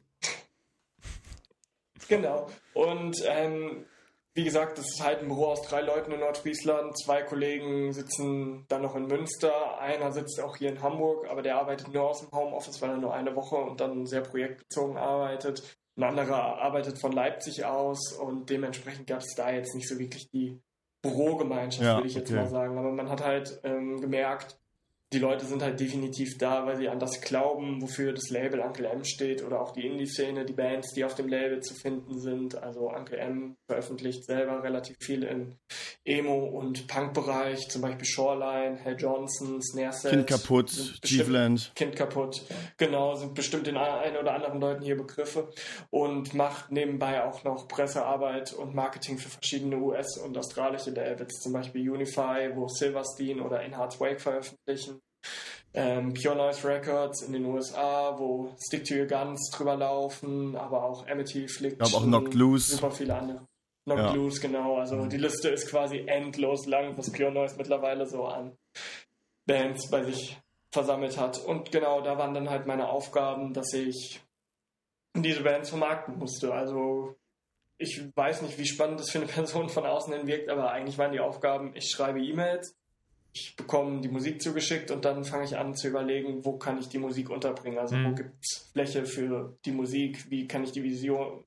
[2.12, 2.48] Genau.
[2.74, 3.86] Und ähm,
[4.34, 6.98] wie gesagt, das ist halt ein Büro aus drei Leuten in Nordfriesland.
[6.98, 9.80] Zwei Kollegen sitzen dann noch in Münster.
[9.80, 12.98] Einer sitzt auch hier in Hamburg, aber der arbeitet nur aus dem Homeoffice, weil er
[12.98, 15.78] nur eine Woche und dann sehr projektbezogen arbeitet.
[15.96, 20.30] Ein anderer arbeitet von Leipzig aus und dementsprechend gab es da jetzt nicht so wirklich
[20.32, 20.60] die
[21.02, 22.42] Bürogemeinschaft, ja, würde ich jetzt okay.
[22.42, 22.78] mal sagen.
[22.78, 24.58] Aber man hat halt ähm, gemerkt,
[25.14, 28.86] die Leute sind halt definitiv da, weil sie an das glauben, wofür das Label Uncle
[28.86, 32.56] M steht oder auch die Indie-Szene, die Bands, die auf dem Label zu finden sind.
[32.56, 35.58] Also Uncle M veröffentlicht selber relativ viel im
[36.06, 40.12] Emo- und Punk-Bereich, zum Beispiel Shoreline, Hal Johnson, Snare Set.
[40.12, 41.74] Kind kaputt, Cleveland.
[41.76, 42.44] Kind kaputt,
[42.78, 45.50] genau, sind bestimmt den einen oder anderen Leuten hier Begriffe
[45.90, 51.52] und macht nebenbei auch noch Pressearbeit und Marketing für verschiedene US- und australische Labels, zum
[51.52, 55.01] Beispiel Unify, wo Silverstein oder In Hearts Wake veröffentlichen
[55.74, 60.84] ähm, Pure Noise Records in den USA, wo Stick to Your Guns drüber laufen, aber
[60.84, 61.86] auch Amity Affliction.
[61.86, 62.76] Ich auch Knocked Loose.
[62.76, 63.48] Super viele andere.
[63.86, 64.14] Knocked ja.
[64.14, 64.78] Loose, genau.
[64.78, 65.10] Also mhm.
[65.10, 68.58] die Liste ist quasi endlos lang, was Pure Noise mittlerweile so an
[69.46, 70.38] Bands bei sich
[70.72, 71.44] versammelt hat.
[71.44, 74.22] Und genau, da waren dann halt meine Aufgaben, dass ich
[75.16, 76.54] diese Bands vermarkten musste.
[76.54, 77.16] Also
[77.78, 80.98] ich weiß nicht, wie spannend das für eine Person von außen hin wirkt, aber eigentlich
[80.98, 82.76] waren die Aufgaben, ich schreibe E-Mails,
[83.34, 86.90] ich bekomme die Musik zugeschickt und dann fange ich an zu überlegen, wo kann ich
[86.90, 87.80] die Musik unterbringen.
[87.80, 88.12] Also mhm.
[88.12, 91.44] wo gibt es Fläche für die Musik, wie kann ich die Vision,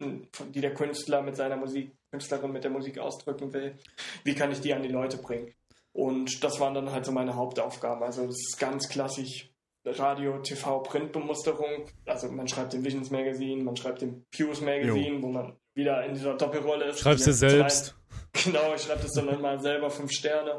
[0.00, 3.74] die der Künstler mit seiner Musik, Künstlerin mit der Musik ausdrücken will,
[4.22, 5.52] wie kann ich die an die Leute bringen.
[5.92, 8.02] Und das waren dann halt so meine Hauptaufgaben.
[8.02, 9.50] Also das ist ganz klassisch
[9.86, 11.86] Radio, TV, Printbemusterung.
[12.06, 15.22] Also man schreibt im Visions Magazine, man schreibt im Fuse Magazine, jo.
[15.22, 17.00] wo man wieder in dieser Doppelrolle ist.
[17.00, 17.96] Schreibst du selbst.
[18.42, 20.58] Genau, ich schreibe das dann mal selber fünf Sterne.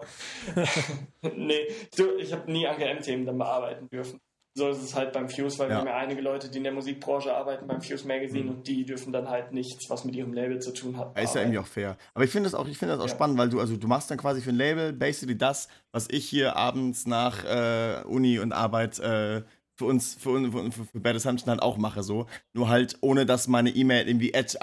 [1.35, 4.19] nee, du, ich habe nie AGM-Themen dann bearbeiten dürfen.
[4.57, 5.75] So ist es halt beim Fuse, weil ja.
[5.75, 8.49] wir haben ja einige Leute, die in der Musikbranche arbeiten beim Fuse Magazine mhm.
[8.51, 11.19] und die dürfen dann halt nichts, was mit ihrem Label zu tun hat.
[11.19, 11.97] Ist ja irgendwie auch fair.
[12.13, 13.13] Aber ich finde das auch, ich finde das auch ja.
[13.13, 16.29] spannend, weil du, also du machst dann quasi für ein Label basically das, was ich
[16.29, 19.41] hier abends nach äh, Uni und Arbeit äh,
[19.77, 22.27] für uns, für, für, für, für Bad Assumption halt auch mache, so.
[22.53, 24.61] Nur halt, ohne dass meine E-Mail irgendwie at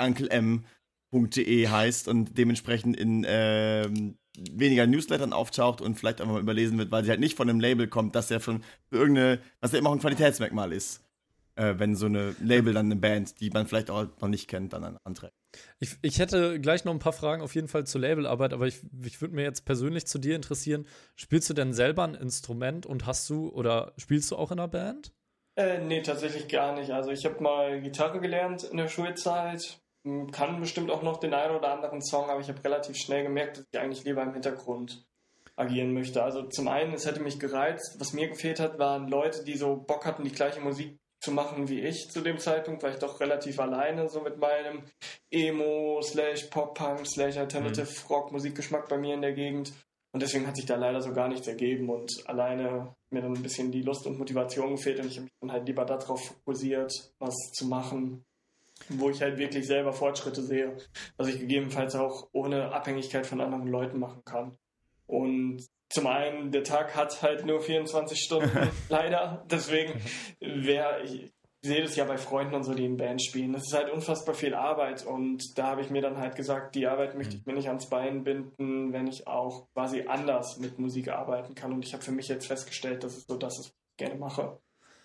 [1.13, 4.17] unclem.de heißt und dementsprechend in ähm,
[4.51, 7.61] weniger Newslettern auftaucht und vielleicht einfach mal überlesen wird, weil sie halt nicht von einem
[7.61, 11.05] Label kommt, das ja schon irgendeine, was ja immer auch ein Qualitätsmerkmal ist.
[11.55, 14.73] Äh, wenn so eine Label dann eine Band, die man vielleicht auch noch nicht kennt,
[14.73, 15.35] dann anträgt.
[15.81, 18.81] Ich, ich hätte gleich noch ein paar Fragen auf jeden Fall zur Labelarbeit, aber ich,
[19.05, 20.87] ich würde mir jetzt persönlich zu dir interessieren.
[21.15, 24.69] Spielst du denn selber ein Instrument und hast du oder spielst du auch in einer
[24.69, 25.13] Band?
[25.55, 26.91] Äh, nee, tatsächlich gar nicht.
[26.91, 29.82] Also ich habe mal Gitarre gelernt in der Schulzeit,
[30.33, 33.59] kann bestimmt auch noch den einen oder anderen Song, aber ich habe relativ schnell gemerkt,
[33.59, 35.07] dass ich eigentlich lieber im Hintergrund
[35.57, 36.23] agieren möchte.
[36.23, 37.97] Also zum einen, es hätte mich gereizt.
[37.99, 41.69] Was mir gefehlt hat, waren Leute, die so Bock hatten, die gleiche Musik zu machen
[41.69, 44.83] wie ich zu dem Zeitpunkt, weil ich doch relativ alleine so mit meinem
[45.31, 48.07] Emo slash Pop-Punk slash Alternative mhm.
[48.09, 49.73] Rock Musikgeschmack bei mir in der Gegend.
[50.13, 53.43] Und deswegen hat sich da leider so gar nichts ergeben und alleine mir dann ein
[53.43, 56.93] bisschen die Lust und Motivation gefehlt und ich habe mich dann halt lieber darauf fokussiert,
[57.19, 58.25] was zu machen,
[58.89, 60.77] wo ich halt wirklich selber Fortschritte sehe,
[61.17, 64.57] was ich gegebenenfalls auch ohne Abhängigkeit von anderen Leuten machen kann.
[65.07, 69.45] Und zum einen, der Tag hat halt nur 24 Stunden, leider.
[69.51, 70.01] Deswegen
[70.41, 73.53] wäre ich, sehe das ja bei Freunden und so, die in Band spielen.
[73.53, 76.87] Das ist halt unfassbar viel Arbeit und da habe ich mir dann halt gesagt, die
[76.87, 81.09] Arbeit möchte ich mir nicht ans Bein binden, wenn ich auch quasi anders mit Musik
[81.09, 81.73] arbeiten kann.
[81.73, 84.19] Und ich habe für mich jetzt festgestellt, dass es so das ist, was ich gerne
[84.19, 84.59] mache.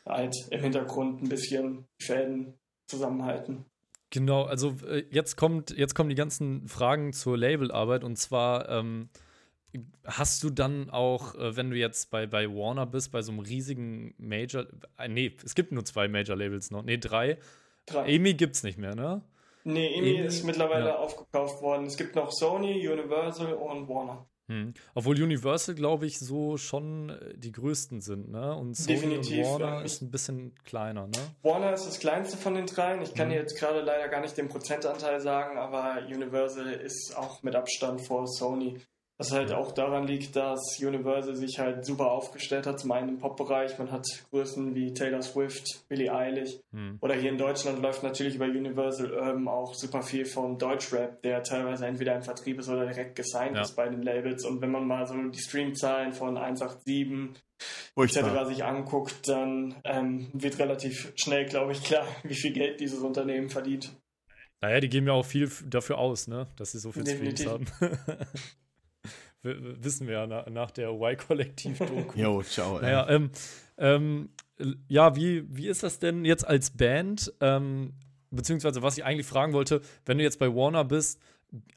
[0.05, 3.65] Halt im Hintergrund ein bisschen Fäden zusammenhalten.
[4.09, 9.09] Genau, also äh, jetzt kommt, jetzt kommen die ganzen Fragen zur Labelarbeit und zwar ähm,
[10.05, 13.39] hast du dann auch, äh, wenn du jetzt bei, bei Warner bist, bei so einem
[13.39, 14.65] riesigen Major,
[14.97, 17.37] äh, nee, es gibt nur zwei Major-Labels noch, nee, drei.
[17.85, 18.07] drei.
[18.07, 19.21] EMI gibt's nicht mehr, ne?
[19.65, 20.95] Nee, EMI, EMI ist mittlerweile ja.
[20.95, 21.85] aufgekauft worden.
[21.85, 24.25] Es gibt noch Sony, Universal und Warner.
[24.49, 24.73] Hm.
[24.93, 28.55] Obwohl Universal, glaube ich, so schon äh, die größten sind, ne?
[28.55, 29.81] Und Sony Definitiv, und Warner ja.
[29.81, 31.17] ist ein bisschen kleiner, ne?
[31.43, 33.01] Warner ist das kleinste von den dreien.
[33.01, 33.35] Ich kann hm.
[33.35, 38.25] jetzt gerade leider gar nicht den Prozentanteil sagen, aber Universal ist auch mit Abstand vor
[38.25, 38.79] Sony.
[39.19, 42.79] Was halt auch daran liegt, dass Universal sich halt super aufgestellt hat.
[42.79, 46.59] Zum einen im Pop-Bereich, man hat Größen wie Taylor Swift, Billie Eilish.
[46.71, 46.99] Hm.
[47.01, 51.41] Oder hier in Deutschland läuft natürlich über Universal Urban auch super viel von Deutschrap, der
[51.41, 53.63] teilweise entweder im Vertrieb ist oder direkt gesigned ja.
[53.63, 54.45] ist bei den Labels.
[54.45, 57.41] Und wenn man mal so die Streamzahlen von 187
[57.95, 58.47] etc.
[58.47, 63.49] sich anguckt, dann ähm, wird relativ schnell, glaube ich, klar, wie viel Geld dieses Unternehmen
[63.49, 63.91] verdient.
[64.61, 66.47] Naja, die geben ja auch viel dafür aus, ne?
[66.55, 67.05] dass sie so viel.
[67.05, 67.65] Streams haben.
[69.83, 72.13] wissen wir ja nach, nach der Y-Kollektiv-Doku.
[72.19, 72.79] Jo, ciao.
[72.79, 73.31] Naja, ähm,
[73.77, 74.29] ähm,
[74.87, 77.33] ja, wie, wie ist das denn jetzt als Band?
[77.41, 77.93] Ähm,
[78.31, 81.21] beziehungsweise, was ich eigentlich fragen wollte, wenn du jetzt bei Warner bist,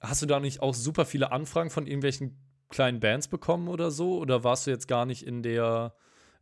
[0.01, 2.37] hast du da nicht auch super viele Anfragen von irgendwelchen
[2.71, 4.19] kleinen Bands bekommen oder so?
[4.19, 5.95] Oder warst du jetzt gar nicht in der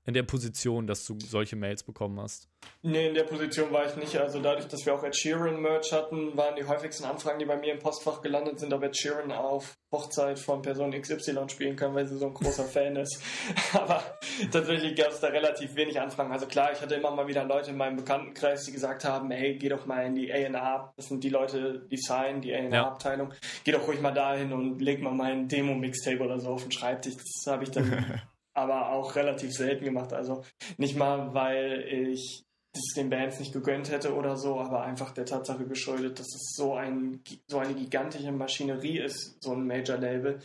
[0.08, 2.48] in der Position, dass du solche Mails bekommen hast?
[2.80, 4.16] Nee, in der Position war ich nicht.
[4.16, 7.58] Also dadurch, dass wir auch Ed Sheeran Merch hatten, waren die häufigsten Anfragen, die bei
[7.58, 11.94] mir im Postfach gelandet sind, ob Ed Sheeran auf Hochzeit von Person XY spielen kann,
[11.94, 13.22] weil sie so ein großer Fan ist.
[13.74, 14.02] Aber
[14.50, 16.32] tatsächlich gab es da relativ wenig Anfragen.
[16.32, 19.58] Also klar, ich hatte immer mal wieder Leute in meinem Bekanntenkreis, die gesagt haben, hey,
[19.58, 20.90] geh doch mal in die A&R.
[20.96, 23.32] Das sind die Leute, die sign, die A&R-Abteilung.
[23.32, 23.36] Ja.
[23.62, 27.16] Geh doch ruhig mal dahin und leg mal mein Demo-Mixtape oder so auf den Schreibtisch.
[27.16, 28.22] Das habe ich dann
[28.58, 30.12] aber auch relativ selten gemacht.
[30.12, 30.42] Also
[30.76, 32.44] nicht mal, weil ich
[32.74, 36.54] es den Bands nicht gegönnt hätte oder so, aber einfach der Tatsache geschuldet, dass es
[36.54, 40.38] so, ein, so eine gigantische Maschinerie ist, so ein Major-Label,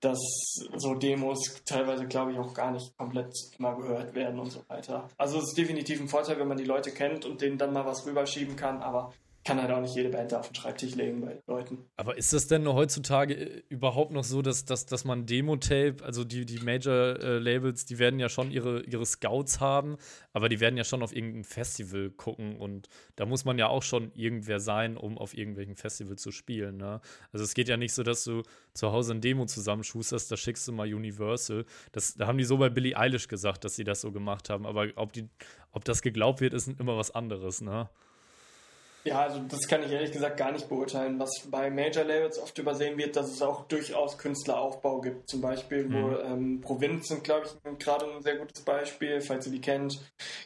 [0.00, 0.18] dass
[0.76, 5.08] so Demos teilweise, glaube ich, auch gar nicht komplett mal gehört werden und so weiter.
[5.16, 7.84] Also es ist definitiv ein Vorteil, wenn man die Leute kennt und denen dann mal
[7.84, 9.12] was rüberschieben kann, aber
[9.46, 11.78] kann halt auch nicht jede Band auf den Schreibtisch legen bei Leuten.
[11.96, 16.24] Aber ist das denn heutzutage äh, überhaupt noch so, dass, dass, dass man Demo-Tape, also
[16.24, 19.98] die, die Major-Labels, die werden ja schon ihre, ihre Scouts haben,
[20.32, 23.84] aber die werden ja schon auf irgendein Festival gucken und da muss man ja auch
[23.84, 26.76] schon irgendwer sein, um auf irgendwelchen Festivals zu spielen.
[26.76, 27.00] Ne?
[27.32, 28.42] Also es geht ja nicht so, dass du
[28.74, 31.64] zu Hause ein Demo zusammenschusterst, da schickst du mal Universal.
[31.92, 34.66] Das, da haben die so bei Billie Eilish gesagt, dass sie das so gemacht haben,
[34.66, 35.28] aber ob, die,
[35.70, 37.88] ob das geglaubt wird, ist immer was anderes, ne?
[39.06, 41.20] Ja, also das kann ich ehrlich gesagt gar nicht beurteilen.
[41.20, 45.30] Was bei Major Labels oft übersehen wird, dass es auch durchaus Künstleraufbau gibt.
[45.30, 45.92] Zum Beispiel, mhm.
[45.92, 50.00] wo ähm, Provinz sind, glaube ich, gerade ein sehr gutes Beispiel, falls ihr die kennt.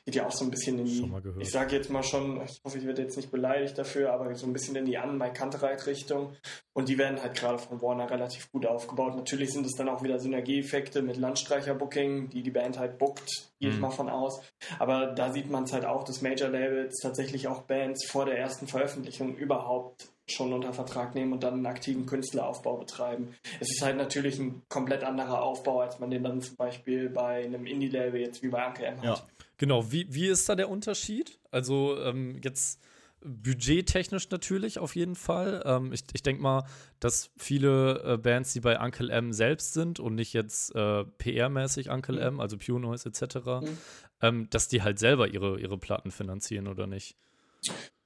[0.04, 2.76] Geht ja auch so ein bisschen in die, ich sage jetzt mal schon, ich hoffe,
[2.76, 6.36] ich werde jetzt nicht beleidigt dafür, aber so ein bisschen in die an Mike Kantereit-Richtung.
[6.74, 9.16] Und die werden halt gerade von Warner relativ gut aufgebaut.
[9.16, 13.70] Natürlich sind es dann auch wieder Synergieeffekte mit Landstreicher-Booking, die die Band halt bookt, gehe
[13.70, 13.82] ich mhm.
[13.82, 14.40] mal von aus.
[14.78, 18.38] Aber da sieht man es halt auch, dass Major Labels tatsächlich auch Bands vor der
[18.38, 23.34] ersten Veröffentlichung überhaupt schon unter Vertrag nehmen und dann einen aktiven Künstleraufbau betreiben.
[23.58, 27.44] Es ist halt natürlich ein komplett anderer Aufbau, als man den dann zum Beispiel bei
[27.44, 29.04] einem Indie-Label jetzt wie bei Anke M hat.
[29.04, 29.20] Ja.
[29.58, 31.38] Genau, wie, wie ist da der Unterschied?
[31.50, 32.80] Also ähm, jetzt
[33.22, 35.62] budgettechnisch natürlich auf jeden Fall.
[35.64, 36.64] Ähm, ich ich denke mal,
[37.00, 41.90] dass viele äh, Bands, die bei Uncle M selbst sind und nicht jetzt äh, PR-mäßig
[41.90, 42.22] Uncle mhm.
[42.22, 43.78] M, also Pure Noise etc., mhm.
[44.22, 47.16] ähm, dass die halt selber ihre, ihre Platten finanzieren oder nicht.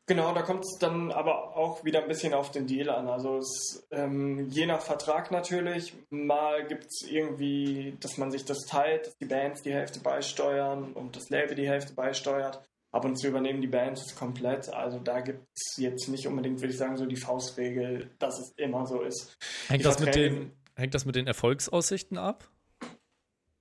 [0.07, 3.09] Genau, da kommt es dann aber auch wieder ein bisschen auf den Deal an.
[3.09, 5.94] Also es, ähm, je nach Vertrag natürlich.
[6.11, 10.92] Mal gibt es irgendwie, dass man sich das teilt, dass die Bands die Hälfte beisteuern
[10.92, 12.61] und das Label die Hälfte beisteuert.
[12.94, 14.68] Ab und zu übernehmen die Bands komplett.
[14.68, 18.52] Also da gibt es jetzt nicht unbedingt, würde ich sagen, so die Faustregel, dass es
[18.57, 19.37] immer so ist.
[19.66, 22.48] Hängt, das mit, den, hängt das mit den Erfolgsaussichten ab?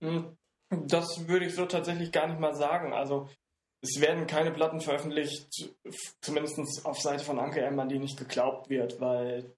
[0.01, 0.37] Hm,
[0.85, 2.93] das würde ich so tatsächlich gar nicht mal sagen.
[2.93, 3.27] Also
[3.81, 5.49] es werden keine Platten veröffentlicht,
[6.21, 9.51] zumindest auf Seite von Anke M, an die nicht geglaubt wird, weil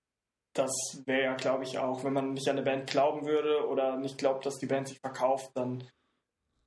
[0.53, 0.71] das
[1.05, 4.17] wäre ja, glaube ich, auch, wenn man nicht an eine Band glauben würde oder nicht
[4.17, 5.83] glaubt, dass die Band sich verkauft, dann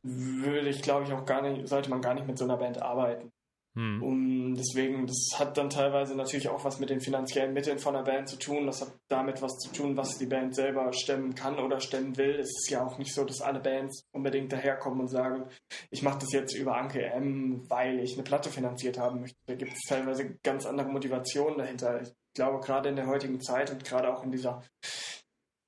[0.02, 2.80] würde ich, glaube ich, auch gar nicht, sollte man gar nicht mit so einer Band
[2.80, 3.30] arbeiten.
[3.78, 4.02] Hm.
[4.02, 8.02] Um, deswegen, das hat dann teilweise natürlich auch was mit den finanziellen Mitteln von der
[8.02, 8.66] Band zu tun.
[8.66, 12.40] Das hat damit was zu tun, was die Band selber stemmen kann oder stemmen will.
[12.40, 15.44] Es ist ja auch nicht so, dass alle Bands unbedingt daherkommen und sagen,
[15.90, 19.38] ich mache das jetzt über Anke M, weil ich eine Platte finanziert haben möchte.
[19.46, 22.02] Da gibt es teilweise ganz andere Motivationen dahinter.
[22.02, 24.60] Ich glaube, gerade in der heutigen Zeit und gerade auch in dieser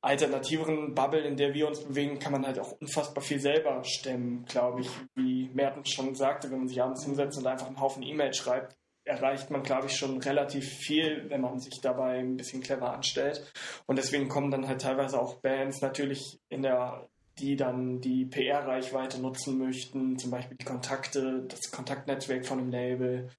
[0.02, 4.44] alternativeren Bubble, in der wir uns bewegen, kann man halt auch unfassbar viel selber stemmen,
[4.46, 4.90] glaube ich.
[5.14, 8.76] Wie Merten schon sagte, wenn man sich abends hinsetzt und einfach einen Haufen E-Mails schreibt,
[9.04, 13.52] erreicht man, glaube ich, schon relativ viel, wenn man sich dabei ein bisschen clever anstellt.
[13.86, 17.08] Und deswegen kommen dann halt teilweise auch Bands natürlich in der
[17.40, 23.30] die dann die PR-Reichweite nutzen möchten, zum Beispiel die Kontakte, das Kontaktnetzwerk von einem Label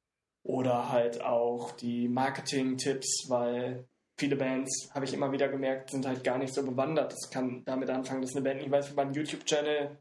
[0.44, 3.86] oder halt auch die Marketing-Tipps, weil
[4.22, 7.12] viele Bands, habe ich immer wieder gemerkt, sind halt gar nicht so bewandert.
[7.12, 9.98] Das kann damit anfangen, dass eine Band nicht weiß, wie man einen YouTube-Channel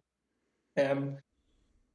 [0.77, 1.19] ähm,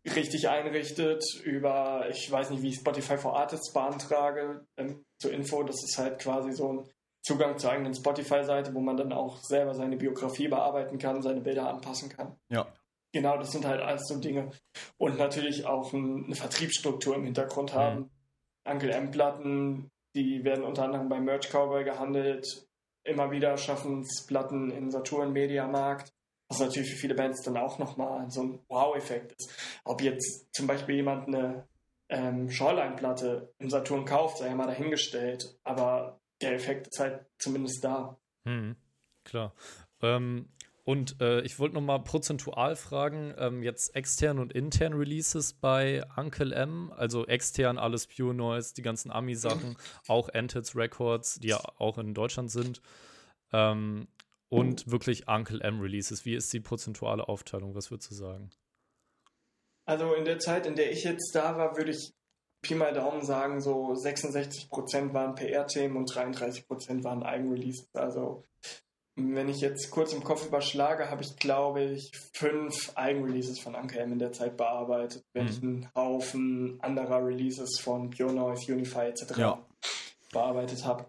[0.03, 5.63] richtig einrichtet, über, ich weiß nicht, wie ich Spotify for Artists beantrage, ähm, zur Info.
[5.63, 6.89] Das ist halt quasi so ein
[7.21, 11.69] Zugang zur eigenen Spotify-Seite, wo man dann auch selber seine Biografie bearbeiten kann, seine Bilder
[11.69, 12.35] anpassen kann.
[12.49, 12.67] Ja.
[13.13, 14.51] Genau, das sind halt alles so Dinge.
[14.97, 17.99] Und natürlich auch ein, eine Vertriebsstruktur im Hintergrund haben.
[17.99, 18.09] Mhm.
[18.67, 22.67] Uncle M-Platten die werden unter anderem bei Merch Cowboy gehandelt.
[23.03, 26.13] Immer wieder schaffen es Platten in Saturn Mediamarkt.
[26.47, 29.81] Was natürlich für viele Bands dann auch nochmal so ein Wow-Effekt ist.
[29.83, 31.67] Ob jetzt zum Beispiel jemand eine
[32.09, 35.57] ähm, Shoreline-Platte im Saturn kauft, sei ja mal dahingestellt.
[35.63, 38.17] Aber der Effekt ist halt zumindest da.
[38.45, 38.75] Hm,
[39.23, 39.53] klar.
[40.01, 40.49] Ähm,
[40.85, 46.03] und äh, ich wollte noch mal prozentual fragen, ähm, jetzt extern und intern Releases bei
[46.15, 51.59] Uncle M, also extern alles Pure Noise, die ganzen Ami-Sachen, auch Antids Records, die ja
[51.79, 52.81] auch in Deutschland sind.
[53.51, 54.07] Ähm,
[54.47, 56.23] und wirklich Uncle M Releases.
[56.23, 57.73] Wie ist die prozentuale Aufteilung?
[57.73, 58.51] Was würdest du sagen?
[59.85, 62.13] Also in der Zeit, in der ich jetzt da war, würde ich
[62.61, 67.87] Pi mal Daumen sagen, so 66% waren PR-Themen und 33% waren Eigenreleases.
[67.93, 68.43] Also
[69.15, 74.01] wenn ich jetzt kurz im Kopf überschlage, habe ich, glaube ich, fünf Eigenreleases von Anker
[74.01, 75.87] M in der Zeit bearbeitet, wenn mhm.
[75.95, 79.37] Haufen anderer Releases von Pure Noise, Unify etc.
[79.37, 79.65] Ja.
[80.33, 81.05] bearbeitet habe.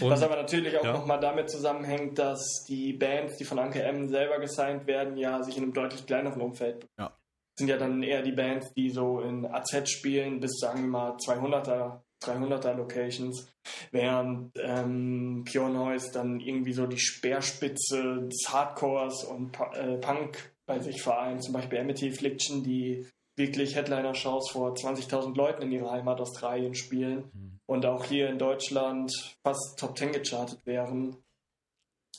[0.00, 0.92] Was aber natürlich auch ja.
[0.92, 5.56] nochmal damit zusammenhängt, dass die Bands, die von Anker M selber gesigned werden, ja sich
[5.56, 7.12] in einem deutlich kleineren Umfeld ja.
[7.56, 11.16] sind ja dann eher die Bands, die so in AZ spielen, bis sagen wir mal
[11.16, 13.50] 200er 300er Locations,
[13.90, 20.78] während ähm, Pure Noise dann irgendwie so die Speerspitze des Hardcores und äh, Punk bei
[20.78, 21.42] sich vereint.
[21.42, 23.06] Zum Beispiel Amity Affliction, die
[23.36, 27.30] wirklich Headliner-Shows vor 20.000 Leuten in ihrer Heimat Australien spielen.
[27.32, 27.60] Mhm.
[27.66, 29.12] und auch hier in Deutschland
[29.44, 31.16] fast Top 10 gechartet wären,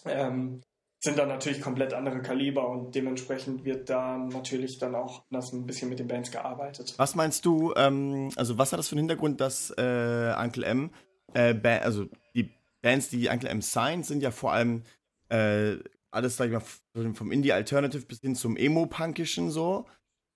[0.05, 0.61] ähm,
[1.03, 5.65] sind dann natürlich komplett andere Kaliber und dementsprechend wird da natürlich dann auch das ein
[5.65, 6.93] bisschen mit den Bands gearbeitet.
[6.97, 10.91] Was meinst du, ähm, also was hat das für einen Hintergrund, dass äh, Uncle M,
[11.33, 14.83] äh, also die Bands, die Uncle M signed, sind ja vor allem
[15.29, 15.77] äh,
[16.11, 19.87] alles, sag ich mal, vom Indie-Alternative bis hin zum Emo-Punkischen so.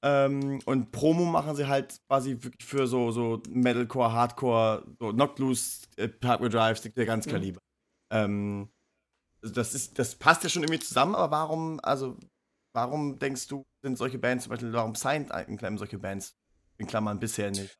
[0.04, 5.40] Ähm, und Promo machen sie halt quasi wirklich für so, so Metalcore, Hardcore, so Knocked
[5.40, 7.32] Loose, äh, Parkway Drive, der ganz mhm.
[7.32, 7.62] Kaliber.
[8.12, 8.18] Mhm.
[8.18, 8.70] Ähm,
[9.50, 12.18] das ist, das passt ja schon irgendwie zusammen, aber warum, also,
[12.74, 16.36] warum denkst du, sind solche Bands zum Beispiel, warum signed in Klammern solche Bands
[16.78, 17.80] in Klammern bisher nicht?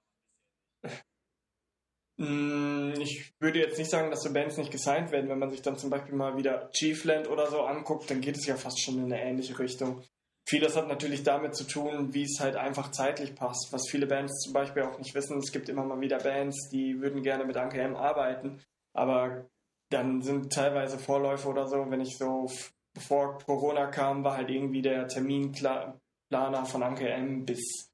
[2.18, 5.30] Mm, ich würde jetzt nicht sagen, dass so Bands nicht gesigned werden.
[5.30, 8.46] Wenn man sich dann zum Beispiel mal wieder Chiefland oder so anguckt, dann geht es
[8.46, 10.02] ja fast schon in eine ähnliche Richtung.
[10.48, 13.74] Vieles hat natürlich damit zu tun, wie es halt einfach zeitlich passt.
[13.74, 17.02] Was viele Bands zum Beispiel auch nicht wissen, es gibt immer mal wieder Bands, die
[17.02, 18.62] würden gerne mit Anke M arbeiten,
[18.94, 19.50] aber
[19.96, 22.50] dann sind teilweise Vorläufe oder so, wenn ich so,
[22.94, 27.92] bevor Corona kam, war halt irgendwie der Terminplaner von Anke M bis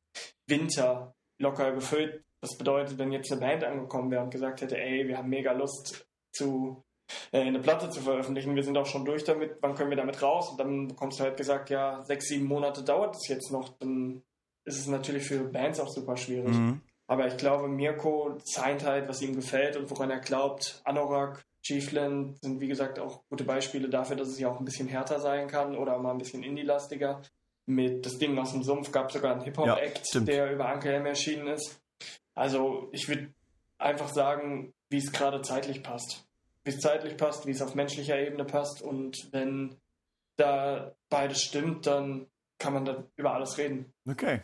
[0.47, 2.23] Winter locker gefüllt.
[2.41, 5.51] Das bedeutet, wenn jetzt eine Band angekommen wäre und gesagt hätte, ey, wir haben mega
[5.51, 6.83] Lust zu
[7.31, 10.21] äh, eine Platte zu veröffentlichen, wir sind auch schon durch damit, wann können wir damit
[10.21, 10.49] raus?
[10.49, 14.23] Und dann bekommst du halt gesagt, ja, sechs, sieben Monate dauert es jetzt noch, dann
[14.65, 16.55] ist es natürlich für Bands auch super schwierig.
[16.55, 16.81] Mhm.
[17.07, 20.81] Aber ich glaube, Mirko zeigt halt, was ihm gefällt und woran er glaubt.
[20.85, 24.87] Anorak, Chiefland sind wie gesagt auch gute Beispiele dafür, dass es ja auch ein bisschen
[24.87, 27.21] härter sein kann oder mal ein bisschen indie-lastiger.
[27.67, 30.91] Mit das Ding aus dem Sumpf gab es sogar einen Hip-Hop-Act, ja, der über Anke
[30.91, 31.79] M erschienen ist.
[32.33, 33.33] Also ich würde
[33.77, 36.27] einfach sagen, wie es gerade zeitlich passt.
[36.63, 39.77] Wie es zeitlich passt, wie es auf menschlicher Ebene passt und wenn
[40.37, 43.93] da beides stimmt, dann kann man da über alles reden.
[44.07, 44.41] Okay.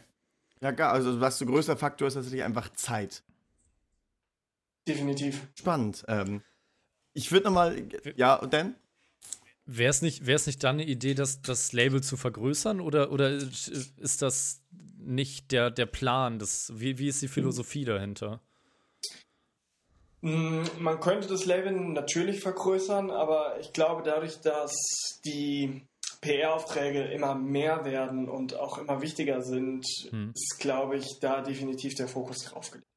[0.61, 0.93] Ja, gar.
[0.93, 3.23] Also was der größte Faktor ist tatsächlich einfach Zeit.
[4.87, 5.47] Definitiv.
[5.55, 6.03] Spannend.
[6.07, 6.41] Ähm,
[7.17, 7.83] ich würde nochmal.
[8.15, 8.75] Ja, und dann?
[9.65, 14.21] Wäre es nicht, nicht dann eine Idee, das, das Label zu vergrößern oder, oder ist
[14.21, 14.61] das
[14.97, 16.39] nicht der, der Plan?
[16.39, 18.39] Das, wie, wie ist die Philosophie dahinter?
[20.21, 24.71] Mm, man könnte das Label natürlich vergrößern, aber ich glaube, dadurch, dass
[25.25, 25.81] die
[26.21, 30.31] PR-Aufträge immer mehr werden und auch immer wichtiger sind, hm.
[30.33, 32.87] ist, glaube ich, da definitiv der Fokus drauf gelegt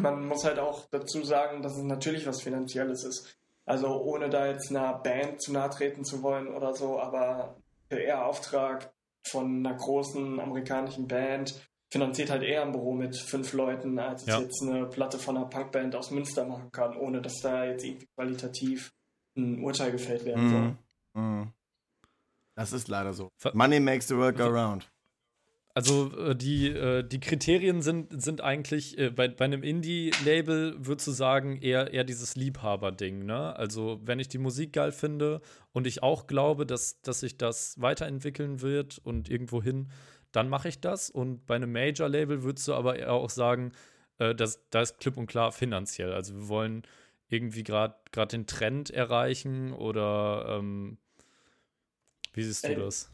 [0.00, 3.38] man muss halt auch dazu sagen, dass es natürlich was Finanzielles ist.
[3.64, 7.56] Also ohne da jetzt einer Band zu nahe treten zu wollen oder so, aber
[7.90, 8.92] der Auftrag
[9.26, 11.54] von einer großen amerikanischen Band
[11.90, 14.40] finanziert halt eher ein Büro mit fünf Leuten, als es ja.
[14.40, 18.06] jetzt eine Platte von einer Punkband aus Münster machen kann, ohne dass da jetzt irgendwie
[18.14, 18.92] qualitativ
[19.36, 20.76] ein Urteil gefällt werden
[21.14, 21.22] soll.
[21.22, 21.52] Mm.
[22.54, 23.30] Das ist leider so.
[23.52, 24.90] Money makes the work go round.
[25.76, 31.06] Also äh, die, äh, die Kriterien sind, sind eigentlich, äh, bei, bei einem Indie-Label würdest
[31.06, 33.54] du sagen, eher, eher dieses Liebhaber-Ding, ne?
[33.56, 35.42] Also wenn ich die Musik geil finde
[35.74, 39.90] und ich auch glaube, dass, dass sich das weiterentwickeln wird und irgendwo hin,
[40.32, 41.10] dann mache ich das.
[41.10, 43.72] Und bei einem Major-Label würdest du aber eher auch sagen,
[44.16, 46.14] äh, das, das ist klipp und klar finanziell.
[46.14, 46.84] Also wir wollen
[47.28, 47.96] irgendwie gerade
[48.32, 50.96] den Trend erreichen oder ähm,
[52.32, 53.10] wie siehst du das?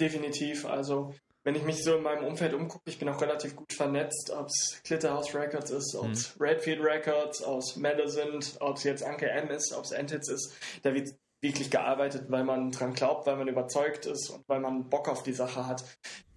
[0.00, 1.14] Definitiv, also
[1.46, 4.48] wenn ich mich so in meinem Umfeld umgucke, ich bin auch relativ gut vernetzt, ob
[4.48, 6.44] es Glitterhouse Records ist, ob es mhm.
[6.44, 10.52] Redfield Records, aus Meadow sind, ob es jetzt Anke M ist, ob es Entits ist,
[10.82, 14.88] da wird wirklich gearbeitet, weil man dran glaubt, weil man überzeugt ist und weil man
[14.90, 15.84] Bock auf die Sache hat.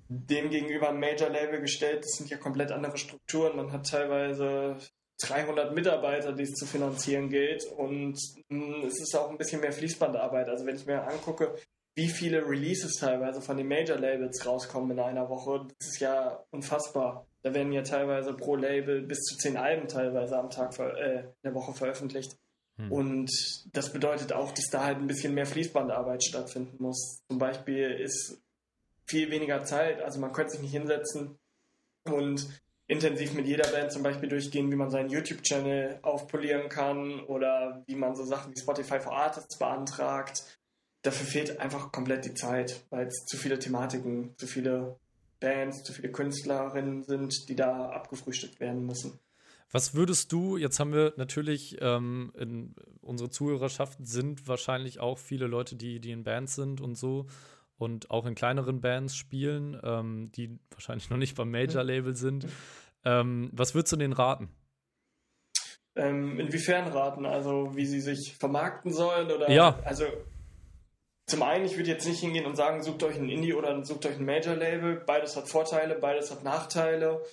[0.10, 3.58] Dem gegenüber ein Major Label gestellt, das sind ja komplett andere Strukturen.
[3.58, 4.78] Man hat teilweise
[5.24, 8.20] 300 Mitarbeiter, die es zu finanzieren gilt und
[8.50, 10.50] mh, mm, es ist auch ein bisschen mehr Fließbandarbeit.
[10.50, 11.56] Also wenn ich mir angucke,
[12.00, 15.68] wie viele Releases teilweise von den Major-Labels rauskommen in einer Woche.
[15.78, 17.28] Das ist ja unfassbar.
[17.42, 21.34] Da werden ja teilweise pro Label bis zu zehn Alben teilweise am Tag äh, in
[21.44, 22.38] der Woche veröffentlicht.
[22.78, 22.90] Hm.
[22.90, 23.32] Und
[23.74, 27.22] das bedeutet auch, dass da halt ein bisschen mehr Fließbandarbeit stattfinden muss.
[27.28, 28.42] Zum Beispiel ist
[29.06, 31.38] viel weniger Zeit, also man könnte sich nicht hinsetzen
[32.06, 32.48] und
[32.88, 37.96] intensiv mit jeder Band zum Beispiel durchgehen, wie man seinen YouTube-Channel aufpolieren kann oder wie
[37.96, 40.59] man so Sachen wie Spotify for Artists beantragt
[41.02, 44.98] dafür fehlt einfach komplett die Zeit, weil es zu viele Thematiken, zu viele
[45.40, 49.20] Bands, zu viele Künstlerinnen sind, die da abgefrühstückt werden müssen.
[49.72, 55.46] Was würdest du, jetzt haben wir natürlich, ähm, in unsere Zuhörerschaft sind wahrscheinlich auch viele
[55.46, 57.28] Leute, die, die in Bands sind und so
[57.78, 62.48] und auch in kleineren Bands spielen, ähm, die wahrscheinlich noch nicht beim Major-Label sind.
[63.06, 64.50] Ähm, was würdest du denen raten?
[65.96, 67.26] Ähm, inwiefern raten?
[67.26, 69.32] Also wie sie sich vermarkten sollen?
[69.32, 69.80] Oder ja.
[69.86, 70.06] also
[71.30, 74.06] zum einen, ich würde jetzt nicht hingehen und sagen, sucht euch ein Indie oder sucht
[74.06, 75.04] euch ein Major-Label.
[75.06, 77.24] Beides hat Vorteile, beides hat Nachteile.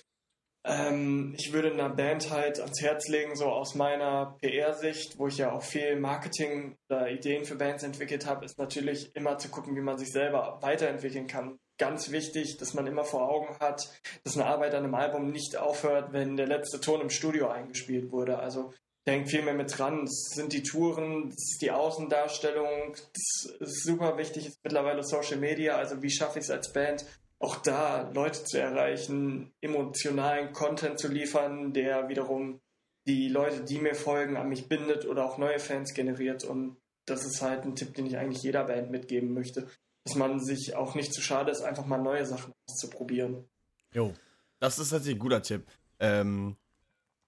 [0.67, 5.37] Ähm, ich würde einer Band halt ans Herz legen, so aus meiner PR-Sicht, wo ich
[5.37, 9.75] ja auch viel Marketing oder Ideen für Bands entwickelt habe, ist natürlich immer zu gucken,
[9.75, 11.57] wie man sich selber weiterentwickeln kann.
[11.79, 13.87] Ganz wichtig, dass man immer vor Augen hat,
[14.23, 18.11] dass eine Arbeit an einem Album nicht aufhört, wenn der letzte Ton im Studio eingespielt
[18.11, 18.39] wurde.
[18.39, 18.73] Also
[19.07, 20.05] denkt viel mehr mit dran.
[20.05, 25.37] Das sind die Touren, das ist die Außendarstellung, das ist super wichtig, ist mittlerweile Social
[25.37, 25.77] Media.
[25.77, 27.05] Also wie schaffe ich es als Band,
[27.39, 32.59] auch da Leute zu erreichen, emotionalen Content zu liefern, der wiederum
[33.07, 36.43] die Leute, die mir folgen, an mich bindet oder auch neue Fans generiert.
[36.43, 39.67] Und das ist halt ein Tipp, den ich eigentlich jeder Band mitgeben möchte,
[40.03, 43.47] dass man sich auch nicht zu schade ist, einfach mal neue Sachen auszuprobieren.
[43.93, 44.13] Jo,
[44.59, 45.65] das ist tatsächlich ein guter Tipp.
[45.99, 46.57] Ähm,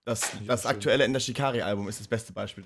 [0.09, 2.65] das, das aktuelle Ender Shikari-Album ist das beste Beispiel.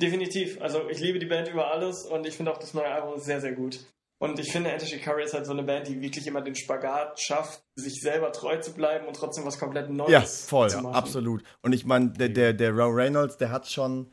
[0.00, 0.60] Definitiv.
[0.60, 3.40] Also ich liebe die Band über alles und ich finde auch das neue Album sehr,
[3.40, 3.80] sehr gut.
[4.18, 7.20] Und ich finde, Enter Shikari ist halt so eine Band, die wirklich immer den Spagat
[7.20, 10.92] schafft, sich selber treu zu bleiben und trotzdem was komplett Neues ja, voll, zu machen.
[10.92, 11.42] Ja, absolut.
[11.62, 14.12] Und ich meine, der, der, der Ron Reynolds, der hat schon,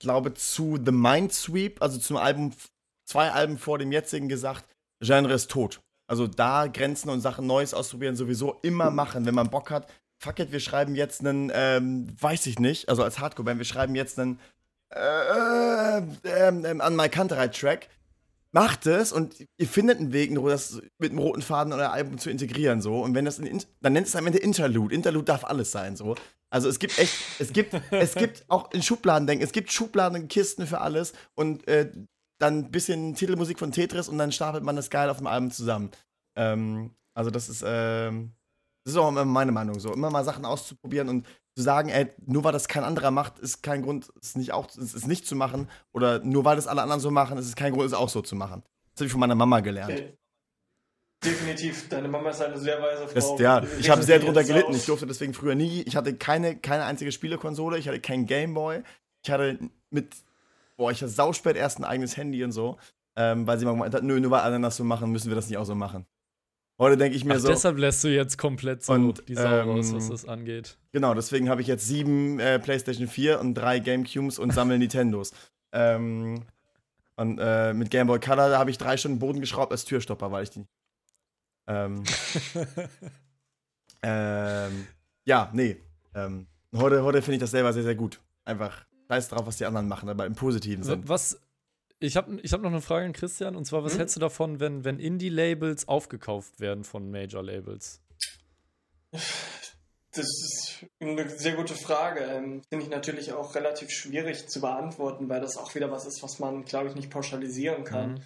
[0.00, 2.52] glaube zu The Mind Sweep, also zum Album,
[3.04, 4.66] zwei Alben vor dem jetzigen gesagt,
[5.00, 5.80] Genre ist tot.
[6.08, 9.88] Also da Grenzen und Sachen Neues ausprobieren sowieso immer machen, wenn man Bock hat.
[10.18, 13.94] Fuck it, wir schreiben jetzt einen, ähm, weiß ich nicht, also als Hardcore-Band, wir schreiben
[13.94, 14.40] jetzt einen
[14.94, 17.88] äh, äh, äh, an My Kanterei-Track
[18.56, 22.16] macht es und ihr findet einen Weg, das mit einem roten Faden in euer Album
[22.16, 23.00] zu integrieren, so.
[23.02, 24.94] Und wenn das, in, dann nennt es am Ende Interlude.
[24.94, 26.14] Interlude darf alles sein, so.
[26.48, 30.22] Also es gibt echt, es gibt, es gibt auch in Schubladen denken, es gibt Schubladen
[30.22, 31.92] und Kisten für alles und äh,
[32.38, 35.50] dann ein bisschen Titelmusik von Tetris und dann stapelt man das geil auf dem Album
[35.50, 35.90] zusammen.
[36.34, 38.32] Ähm, also das ist, ähm,
[38.86, 39.92] das ist auch immer meine Meinung so.
[39.92, 41.26] Immer mal Sachen auszuprobieren und
[41.56, 44.68] zu sagen, ey, nur weil das kein anderer macht, ist kein Grund, es nicht auch,
[44.68, 45.68] es ist nicht zu machen.
[45.92, 48.22] Oder nur weil das alle anderen so machen, ist es kein Grund, es auch so
[48.22, 48.62] zu machen.
[48.94, 49.92] Das habe ich von meiner Mama gelernt.
[49.92, 50.16] Okay.
[51.24, 51.88] Definitiv.
[51.88, 53.14] Deine Mama ist eine sehr weise Frau.
[53.14, 54.72] Das, ja, ich habe sehr drunter gelitten.
[54.72, 55.82] Ich durfte deswegen früher nie.
[55.82, 57.78] Ich hatte keine, keine einzige Spielekonsole.
[57.78, 58.84] Ich hatte keinen Gameboy.
[59.24, 59.58] Ich hatte
[59.90, 60.14] mit.
[60.76, 62.78] Boah, ich hatte sauspät erst ein eigenes Handy und so.
[63.16, 65.34] Ähm, weil sie mal gemeint hat, nö, nur weil alle das so machen, müssen wir
[65.34, 66.06] das nicht auch so machen.
[66.78, 67.48] Heute denke ich mir Ach, so.
[67.48, 70.76] Deshalb lässt du jetzt komplett so und, die Sau ähm, raus, was das angeht.
[70.92, 75.32] Genau, deswegen habe ich jetzt sieben äh, PlayStation 4 und drei Gamecubes und sammle Nintendos.
[75.72, 76.42] ähm,
[77.16, 80.42] und äh, mit Game Boy Color habe ich drei Stunden Boden geschraubt als Türstopper, weil
[80.42, 80.66] ich die.
[81.66, 82.04] Ähm,
[84.02, 84.86] ähm,
[85.24, 85.78] ja, nee.
[86.14, 88.20] Ähm, heute heute finde ich das selber sehr, sehr gut.
[88.44, 91.08] Einfach scheiß drauf, was die anderen machen, aber im positiven Sinn.
[91.08, 91.40] Was,
[91.98, 93.98] ich habe ich hab noch eine Frage an Christian, und zwar, was hm?
[93.98, 98.00] hältst du davon, wenn, wenn Indie-Labels aufgekauft werden von Major-Labels?
[99.12, 102.20] Das ist eine sehr gute Frage.
[102.20, 106.22] Ähm, Finde ich natürlich auch relativ schwierig zu beantworten, weil das auch wieder was ist,
[106.22, 108.12] was man, glaube ich, nicht pauschalisieren kann.
[108.12, 108.22] Mhm.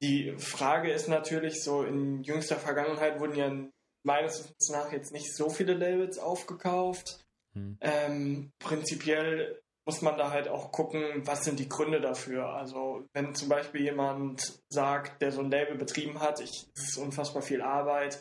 [0.00, 3.52] Die Frage ist natürlich so, in jüngster Vergangenheit wurden ja
[4.04, 7.24] meines Wissens nach jetzt nicht so viele Labels aufgekauft.
[7.54, 7.78] Mhm.
[7.80, 12.50] Ähm, prinzipiell muss man da halt auch gucken, was sind die Gründe dafür.
[12.50, 16.98] Also wenn zum Beispiel jemand sagt, der so ein Label betrieben hat, ich, es ist
[16.98, 18.18] unfassbar viel Arbeit.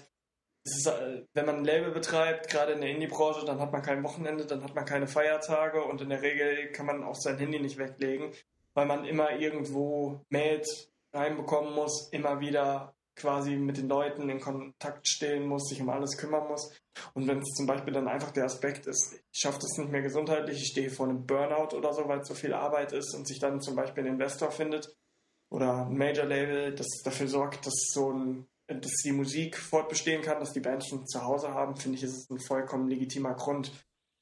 [0.64, 4.02] Ist, äh, wenn man ein Label betreibt, gerade in der Indie-Branche, dann hat man kein
[4.02, 7.60] Wochenende, dann hat man keine Feiertage und in der Regel kann man auch sein Handy
[7.60, 8.32] nicht weglegen,
[8.74, 15.08] weil man immer irgendwo Mails reinbekommen muss, immer wieder quasi mit den Leuten in Kontakt
[15.08, 16.72] stehen muss, sich um alles kümmern muss.
[17.14, 20.02] Und wenn es zum Beispiel dann einfach der Aspekt ist, ich schaffe das nicht mehr
[20.02, 23.28] gesundheitlich, ich stehe vor einem Burnout oder so, weil es so viel Arbeit ist und
[23.28, 24.96] sich dann zum Beispiel ein Investor findet
[25.50, 30.52] oder ein Major-Label, das dafür sorgt, dass so ein dass die Musik fortbestehen kann, dass
[30.52, 33.72] die Bands schon zu Hause haben, finde ich, ist es ein vollkommen legitimer Grund.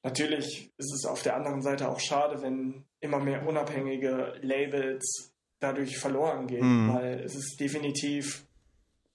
[0.04, 5.98] Natürlich ist es auf der anderen Seite auch schade, wenn immer mehr unabhängige Labels dadurch
[5.98, 6.94] verloren gehen, mhm.
[6.94, 8.45] weil es ist definitiv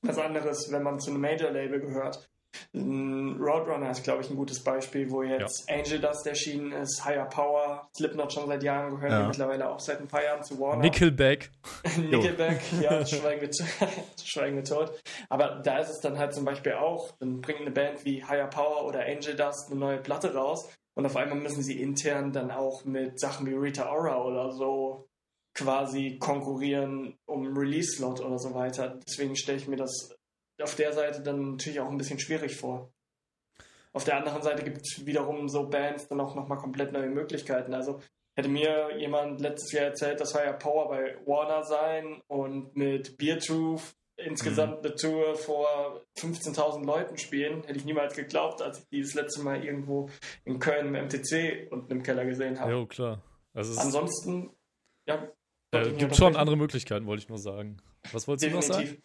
[0.02, 2.30] was anderes, wenn man zu einem Major-Label gehört.
[2.74, 5.76] Roadrunner ist, glaube ich, ein gutes Beispiel, wo jetzt ja.
[5.76, 9.26] Angel Dust erschienen ist, Higher Power, Slipknot schon seit Jahren gehört, ja.
[9.26, 10.82] mittlerweile auch seit ein paar Jahren zu Warner.
[10.82, 11.50] Nickelback.
[11.96, 13.50] Nickelback, ja, schweigen wir,
[14.24, 14.92] schweigen wir tot.
[15.28, 18.48] Aber da ist es dann halt zum Beispiel auch, dann bringt eine Band wie Higher
[18.48, 22.50] Power oder Angel Dust eine neue Platte raus und auf einmal müssen sie intern dann
[22.50, 25.08] auch mit Sachen wie Rita Ora oder so
[25.60, 28.98] quasi konkurrieren um Release-Slot oder so weiter.
[29.06, 30.16] Deswegen stelle ich mir das
[30.62, 32.92] auf der Seite dann natürlich auch ein bisschen schwierig vor.
[33.92, 37.74] Auf der anderen Seite gibt es wiederum so Bands dann auch nochmal komplett neue Möglichkeiten.
[37.74, 38.00] Also
[38.36, 43.16] hätte mir jemand letztes Jahr erzählt, das war ja Power bei Warner sein und mit
[43.16, 44.86] Beer Truth insgesamt mhm.
[44.86, 49.42] eine Tour vor 15.000 Leuten spielen, hätte ich niemals geglaubt, als ich die das letzte
[49.42, 50.10] Mal irgendwo
[50.44, 52.72] in Köln im MTC unten im Keller gesehen habe.
[52.72, 53.22] Ja, klar.
[53.54, 54.50] Also Ansonsten,
[55.06, 55.26] ja,
[55.72, 57.78] äh, gibt schon andere Möglichkeiten, wollte ich nur sagen.
[58.12, 58.68] Was wolltest Definitiv.
[58.68, 59.02] du noch sagen?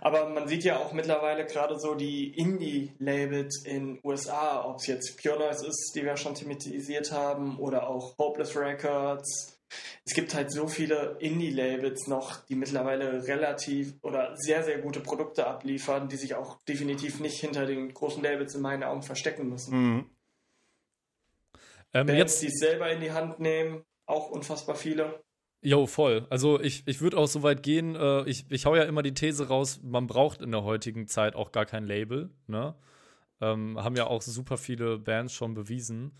[0.00, 5.22] Aber man sieht ja auch mittlerweile gerade so die Indie-Labels in USA, ob es jetzt
[5.22, 9.60] Pure Noise ist, die wir schon thematisiert haben, oder auch Hopeless Records.
[10.04, 15.46] Es gibt halt so viele Indie-Labels noch, die mittlerweile relativ oder sehr, sehr gute Produkte
[15.46, 19.76] abliefern, die sich auch definitiv nicht hinter den großen Labels in meinen Augen verstecken müssen.
[19.76, 20.10] Mhm.
[21.92, 25.24] Ähm, Bands, jetzt die es selber in die Hand nehmen, auch unfassbar viele.
[25.62, 26.26] Jo, voll.
[26.30, 29.14] Also ich, ich würde auch so weit gehen, äh, ich, ich hau ja immer die
[29.14, 32.74] These raus, man braucht in der heutigen Zeit auch gar kein Label, ne?
[33.40, 36.12] Ähm, haben ja auch super viele Bands schon bewiesen.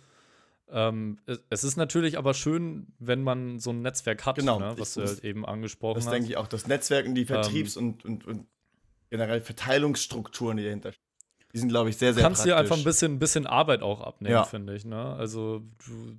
[0.68, 1.18] Ähm,
[1.48, 5.02] es ist natürlich aber schön, wenn man so ein Netzwerk hat, genau, ne, was du
[5.02, 6.12] halt eben angesprochen das hast.
[6.12, 8.46] Das denke ich auch, das Netzwerk und die Vertriebs- ähm, und, und, und
[9.10, 11.04] generell Verteilungsstrukturen, die dahinter stehen.
[11.52, 14.00] Die sind, glaube ich, sehr, sehr Du kannst dir einfach ein bisschen, bisschen Arbeit auch
[14.00, 14.44] abnehmen, ja.
[14.44, 14.84] finde ich.
[14.84, 15.14] Ne?
[15.14, 16.18] Also du,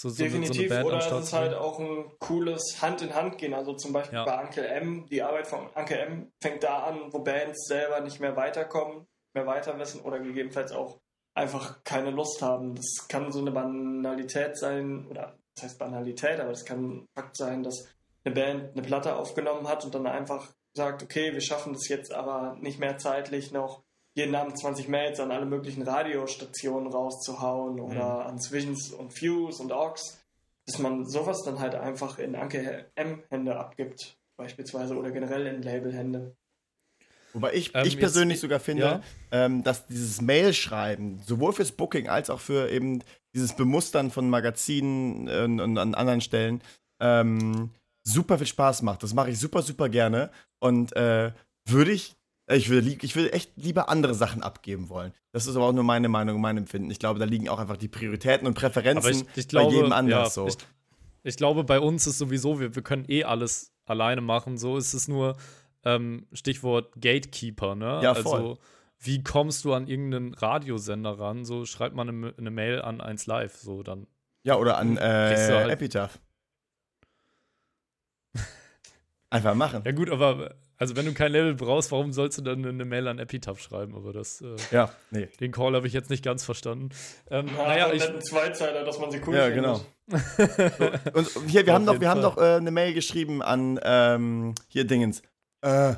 [0.00, 3.36] so, so Definitiv, so eine oder es ist halt auch ein cooles Hand in Hand
[3.36, 3.52] gehen.
[3.52, 4.24] Also zum Beispiel ja.
[4.24, 8.20] bei Uncle M, die Arbeit von Uncle M fängt da an, wo Bands selber nicht
[8.20, 11.00] mehr weiterkommen, mehr weiter wissen oder gegebenenfalls auch
[11.34, 12.76] einfach keine Lust haben.
[12.76, 17.64] Das kann so eine Banalität sein, oder das heißt Banalität, aber das kann Fakt sein,
[17.64, 17.88] dass
[18.24, 22.12] eine Band eine Platte aufgenommen hat und dann einfach sagt, okay, wir schaffen das jetzt
[22.12, 23.82] aber nicht mehr zeitlich noch
[24.18, 28.26] jeden Abend 20 Mails an alle möglichen Radiostationen rauszuhauen oder mhm.
[28.26, 30.18] an Swings und Fuse und Aux,
[30.66, 36.36] dass man sowas dann halt einfach in Anke M-Hände abgibt, beispielsweise, oder generell in Label-Hände.
[37.32, 39.00] Wobei ich, ähm, ich persönlich jetzt, sogar finde, ja?
[39.30, 43.02] ähm, dass dieses Mail-Schreiben, sowohl fürs Booking als auch für eben
[43.34, 46.62] dieses Bemustern von Magazinen äh, und an anderen Stellen,
[47.00, 47.70] ähm,
[48.02, 49.02] super viel Spaß macht.
[49.02, 50.30] Das mache ich super, super gerne.
[50.58, 51.32] Und äh,
[51.66, 52.17] würde ich
[52.50, 55.12] ich würde, ich würde echt lieber andere Sachen abgeben wollen.
[55.32, 56.90] Das ist aber auch nur meine Meinung mein Empfinden.
[56.90, 59.92] Ich glaube, da liegen auch einfach die Prioritäten und Präferenzen ich, ich glaube, bei jedem
[59.92, 60.46] anders ja, so.
[60.46, 60.56] Ich,
[61.24, 64.56] ich, glaube, bei uns ist sowieso, wir, wir können eh alles alleine machen.
[64.56, 65.36] So ist es nur
[65.84, 68.00] ähm, Stichwort Gatekeeper, ne?
[68.02, 68.38] Ja, voll.
[68.38, 68.58] Also,
[69.00, 71.44] wie kommst du an irgendeinen Radiosender ran?
[71.44, 74.06] So schreibt man eine, eine Mail an 1 Live, so dann.
[74.42, 76.18] Ja, oder an äh, halt Epitaph.
[79.30, 79.82] Einfach machen.
[79.84, 83.08] Ja, gut, aber also wenn du kein Level brauchst, warum sollst du dann eine Mail
[83.08, 83.96] an Epitaph schreiben?
[83.96, 85.26] Aber das, äh, ja, nee.
[85.40, 86.90] Den Call habe ich jetzt nicht ganz verstanden.
[87.30, 89.80] Ähm, ja, naja, ich Zweizeiler, dass man sie cool Ja, genau.
[91.14, 94.84] und hier, wir haben noch, wir haben noch äh, eine Mail geschrieben an ähm, hier
[94.84, 95.22] Dingens.
[95.62, 95.94] Äh,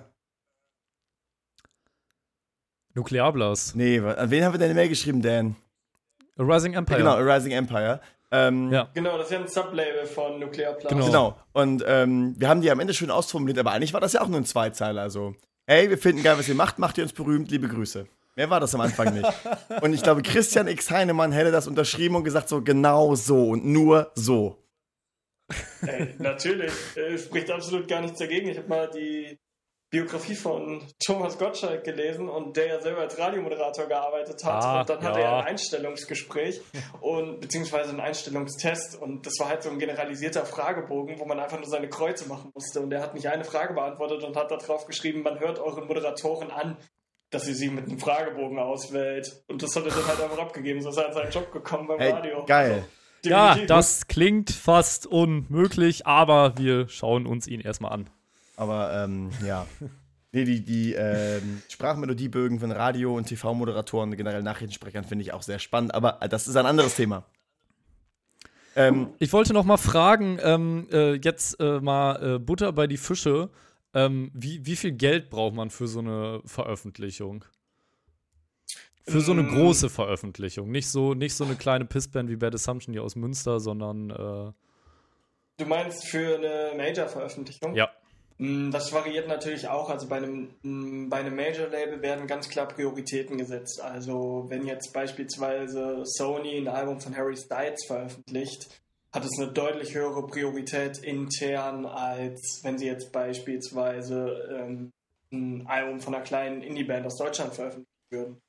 [2.95, 3.77] Nuklearblast.
[3.77, 5.57] Nee, an wen haben wir denn eine Mail geschrieben, Dan?
[6.39, 6.99] A Rising Empire.
[6.99, 8.01] Genau, A Rising Empire.
[8.33, 8.89] Ähm, ja.
[8.95, 10.89] Genau, das ist ja ein Sublabel von Nuclear Blast.
[10.89, 11.07] Genau.
[11.07, 11.39] genau.
[11.53, 14.29] Und ähm, wir haben die am Ende schön ausformuliert, aber eigentlich war das ja auch
[14.29, 15.03] nur ein Zweizeiler.
[15.03, 15.35] Also,
[15.67, 18.07] ey, wir finden geil, was ihr macht, macht ihr uns berühmt, liebe Grüße.
[18.37, 19.29] Mehr war das am Anfang nicht.
[19.83, 20.91] und ich glaube, Christian X.
[20.91, 24.57] Heinemann hätte das unterschrieben und gesagt, so genau so und nur so.
[25.83, 26.73] Ey, natürlich.
[26.95, 28.49] Es spricht absolut gar nichts dagegen.
[28.49, 29.37] Ich habe mal die
[29.91, 34.63] Biografie von Thomas Gottschalk gelesen und der ja selber als Radiomoderator gearbeitet hat.
[34.63, 35.27] Ah, und dann hatte ja.
[35.27, 36.61] er ein Einstellungsgespräch
[37.01, 41.59] und beziehungsweise einen Einstellungstest und das war halt so ein generalisierter Fragebogen, wo man einfach
[41.59, 42.81] nur seine Kreuze machen musste.
[42.81, 46.53] Und er hat nicht eine Frage beantwortet und hat darauf geschrieben, man hört euren Moderatoren
[46.53, 46.77] an,
[47.31, 49.43] dass ihr sie mit einem Fragebogen auswählt.
[49.49, 50.81] Und das hat er dann halt einfach abgegeben.
[50.83, 52.45] So ist er an seinen Job gekommen beim hey, Radio.
[52.45, 52.85] Geil.
[53.25, 58.11] Also, ja, das klingt fast unmöglich, aber wir schauen uns ihn erstmal an.
[58.61, 59.67] Aber ähm, ja.
[60.33, 65.59] Nee, die, die ähm, Sprachmelodiebögen von Radio- und TV-Moderatoren, generell Nachrichtensprechern, finde ich auch sehr
[65.59, 65.95] spannend.
[65.95, 67.25] Aber das ist ein anderes Thema.
[68.77, 72.99] Ähm, ich wollte noch mal fragen, ähm, äh, jetzt äh, mal äh, Butter bei die
[72.99, 73.49] Fische.
[73.95, 77.47] Ähm, wie, wie viel Geld braucht man für so eine Veröffentlichung?
[79.09, 79.55] Für so eine ähm.
[79.55, 80.71] große Veröffentlichung.
[80.71, 84.11] Nicht so, nicht so eine kleine Pissband wie Bad Assumption hier aus Münster, sondern.
[84.11, 84.53] Äh
[85.57, 87.75] du meinst für eine Major-Veröffentlichung?
[87.75, 87.91] Ja.
[88.41, 89.91] Mm, das variiert natürlich auch.
[89.91, 93.83] Also bei einem, mm, bei einem Major-Label werden ganz klar Prioritäten gesetzt.
[93.83, 98.81] Also wenn jetzt beispielsweise Sony ein Album von Harry Styles veröffentlicht,
[99.13, 104.93] hat es eine deutlich höhere Priorität intern, als wenn sie jetzt beispielsweise ähm,
[105.33, 108.41] ein Album von einer kleinen Indie-Band aus Deutschland veröffentlichen würden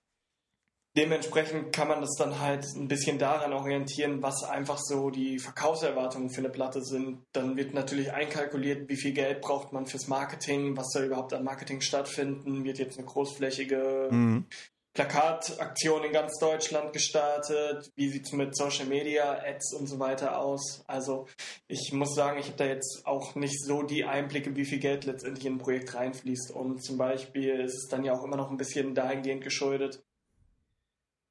[0.97, 6.29] dementsprechend kann man das dann halt ein bisschen daran orientieren, was einfach so die Verkaufserwartungen
[6.29, 7.23] für eine Platte sind.
[7.31, 11.43] Dann wird natürlich einkalkuliert, wie viel Geld braucht man fürs Marketing, was soll überhaupt an
[11.43, 14.45] Marketing stattfinden, wird jetzt eine großflächige mhm.
[14.93, 20.37] Plakataktion in ganz Deutschland gestartet, wie sieht es mit Social Media, Ads und so weiter
[20.37, 20.83] aus.
[20.85, 21.27] Also
[21.69, 25.05] ich muss sagen, ich habe da jetzt auch nicht so die Einblicke, wie viel Geld
[25.05, 26.51] letztendlich in ein Projekt reinfließt.
[26.51, 30.03] Und zum Beispiel ist es dann ja auch immer noch ein bisschen dahingehend geschuldet,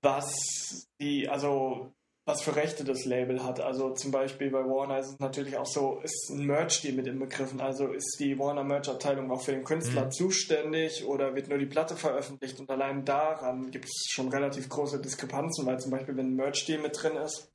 [0.02, 1.92] was die, also
[2.26, 3.60] was für Rechte das Label hat.
[3.60, 7.60] Also zum Beispiel bei Warner ist es natürlich auch so, ist ein Merch-Deal mit inbegriffen.
[7.60, 10.12] Also ist die Warner Merch-Abteilung auch für den Künstler mhm.
[10.12, 12.60] zuständig oder wird nur die Platte veröffentlicht?
[12.60, 16.80] Und allein daran gibt es schon relativ große Diskrepanzen, weil zum Beispiel, wenn ein Merch-Deal
[16.80, 17.50] mit drin ist,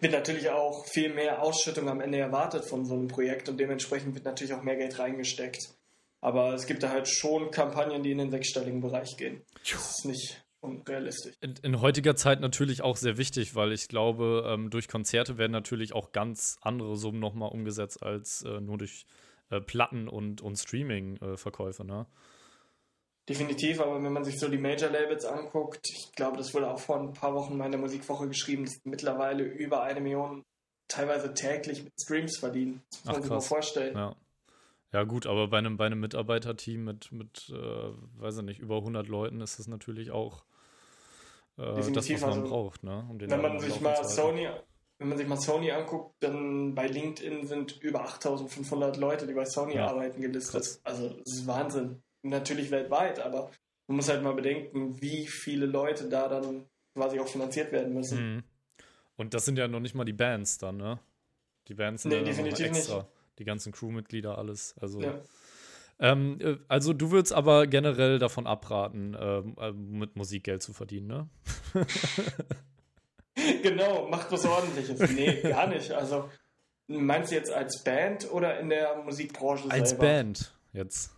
[0.00, 4.14] wird natürlich auch viel mehr Ausschüttung am Ende erwartet von so einem Projekt und dementsprechend
[4.14, 5.74] wird natürlich auch mehr Geld reingesteckt.
[6.20, 9.42] Aber es gibt da halt schon Kampagnen, die in den sechsstelligen Bereich gehen.
[9.70, 11.34] Das ist nicht unrealistisch.
[11.40, 15.52] In, in, heutiger Zeit natürlich auch sehr wichtig, weil ich glaube, ähm, durch Konzerte werden
[15.52, 19.06] natürlich auch ganz andere Summen nochmal umgesetzt als äh, nur durch
[19.50, 22.06] äh, Platten und, und Streaming-Verkäufe, äh, ne?
[23.28, 27.00] Definitiv, aber wenn man sich so die Major-Labels anguckt, ich glaube, das wurde auch vor
[27.00, 30.44] ein paar Wochen mal in der Musikwoche geschrieben, dass mittlerweile über eine Million
[30.88, 32.82] teilweise täglich mit Streams verdienen.
[32.90, 33.96] Das muss man sich mal vorstellen.
[33.96, 34.14] Ja.
[34.94, 37.90] Ja, gut, aber bei einem, bei einem Mitarbeiterteam mit, mit äh,
[38.20, 40.44] weiß ich nicht, über 100 Leuten ist das natürlich auch
[41.56, 43.06] äh, das, was man also, braucht, ne?
[43.08, 44.48] Um wenn man sich mal Sony,
[44.98, 49.44] wenn man sich mal Sony anguckt, dann bei LinkedIn sind über 8500 Leute, die bei
[49.44, 49.86] Sony ja.
[49.86, 50.62] arbeiten, gelistet.
[50.62, 50.80] Krass.
[50.84, 52.02] Also, das ist Wahnsinn.
[52.22, 53.50] Natürlich weltweit, aber
[53.86, 58.36] man muss halt mal bedenken, wie viele Leute da dann quasi auch finanziert werden müssen.
[58.36, 58.42] Mhm.
[59.16, 60.98] Und das sind ja noch nicht mal die Bands dann, ne?
[61.68, 62.96] Die Bands sind nee, ja definitiv extra.
[62.98, 64.74] Nicht die ganzen Crewmitglieder, alles.
[64.78, 65.20] Also, ja.
[65.98, 70.72] Ähm, äh, also du würdest aber generell davon abraten, ähm, äh, mit Musik Geld zu
[70.72, 71.28] verdienen, ne?
[73.62, 74.98] genau, macht was ordentliches.
[75.12, 75.92] Nee, gar nicht.
[75.92, 76.28] Also
[76.86, 80.04] meinst du jetzt als Band oder in der Musikbranche als selber?
[80.04, 81.10] Als Band jetzt.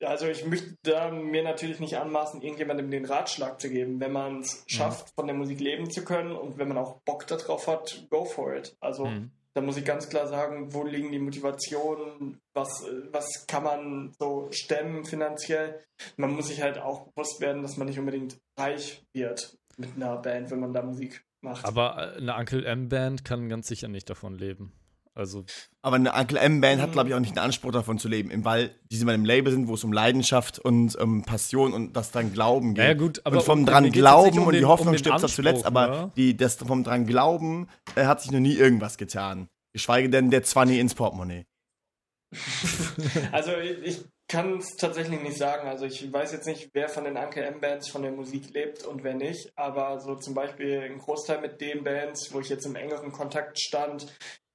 [0.00, 3.98] Also ich möchte da mir natürlich nicht anmaßen, irgendjemandem den Ratschlag zu geben.
[3.98, 4.68] Wenn man es mhm.
[4.68, 5.12] schafft, mhm.
[5.16, 8.54] von der Musik leben zu können und wenn man auch Bock darauf hat, go for
[8.54, 8.76] it.
[8.80, 13.64] Also mhm da muss ich ganz klar sagen, wo liegen die Motivationen, was, was kann
[13.64, 15.84] man so stemmen finanziell.
[16.16, 20.16] Man muss sich halt auch bewusst werden, dass man nicht unbedingt reich wird mit einer
[20.18, 21.64] Band, wenn man da Musik macht.
[21.64, 24.72] Aber eine Uncle M-Band kann ganz sicher nicht davon leben.
[25.18, 25.44] Also
[25.82, 28.74] aber eine Uncle M-Band hat, glaube ich, auch nicht den Anspruch davon zu leben, weil
[28.90, 32.12] die sie bei einem Label sind, wo es um Leidenschaft und um Passion und das
[32.12, 32.84] dran Glauben geht.
[32.84, 35.88] Ja, gut, aber und vom dran Glauben um und die Hoffnung um stirbt zuletzt, aber
[35.88, 36.12] ja?
[36.16, 39.48] die, das vom dran Glauben äh, hat sich noch nie irgendwas getan.
[39.72, 41.46] Geschweige denn der 20 ins Portemonnaie.
[43.32, 45.68] also ich kann es tatsächlich nicht sagen.
[45.68, 49.02] Also ich weiß jetzt nicht, wer von den Uncle M-Bands von der Musik lebt und
[49.02, 49.50] wer nicht.
[49.56, 53.58] Aber so zum Beispiel ein Großteil mit den Bands, wo ich jetzt im engeren Kontakt
[53.58, 54.06] stand,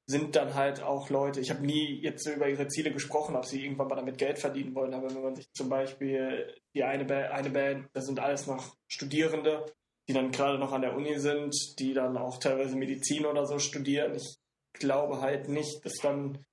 [0.05, 3.63] sind dann halt auch Leute, ich habe nie jetzt über ihre Ziele gesprochen, ob sie
[3.63, 7.15] irgendwann mal damit Geld verdienen wollen, aber wenn man sich zum Beispiel die eine, ba
[7.29, 9.65] eine Band, das sind alles noch Studierende,
[10.07, 13.59] die dann gerade noch an der Uni sind, die dann auch teilweise Medizin oder so
[13.59, 14.15] studieren.
[14.15, 14.37] Ich
[14.73, 16.43] glaube halt nicht, dass dann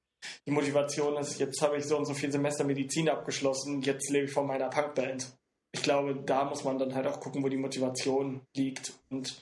[0.47, 4.27] die Motivation ist, jetzt habe ich so und so viel Semester Medizin abgeschlossen, jetzt lebe
[4.27, 5.37] ich von meiner Punkband.
[5.73, 8.93] Ich glaube, da muss man dann halt auch gucken, wo die Motivation liegt.
[9.09, 9.41] Und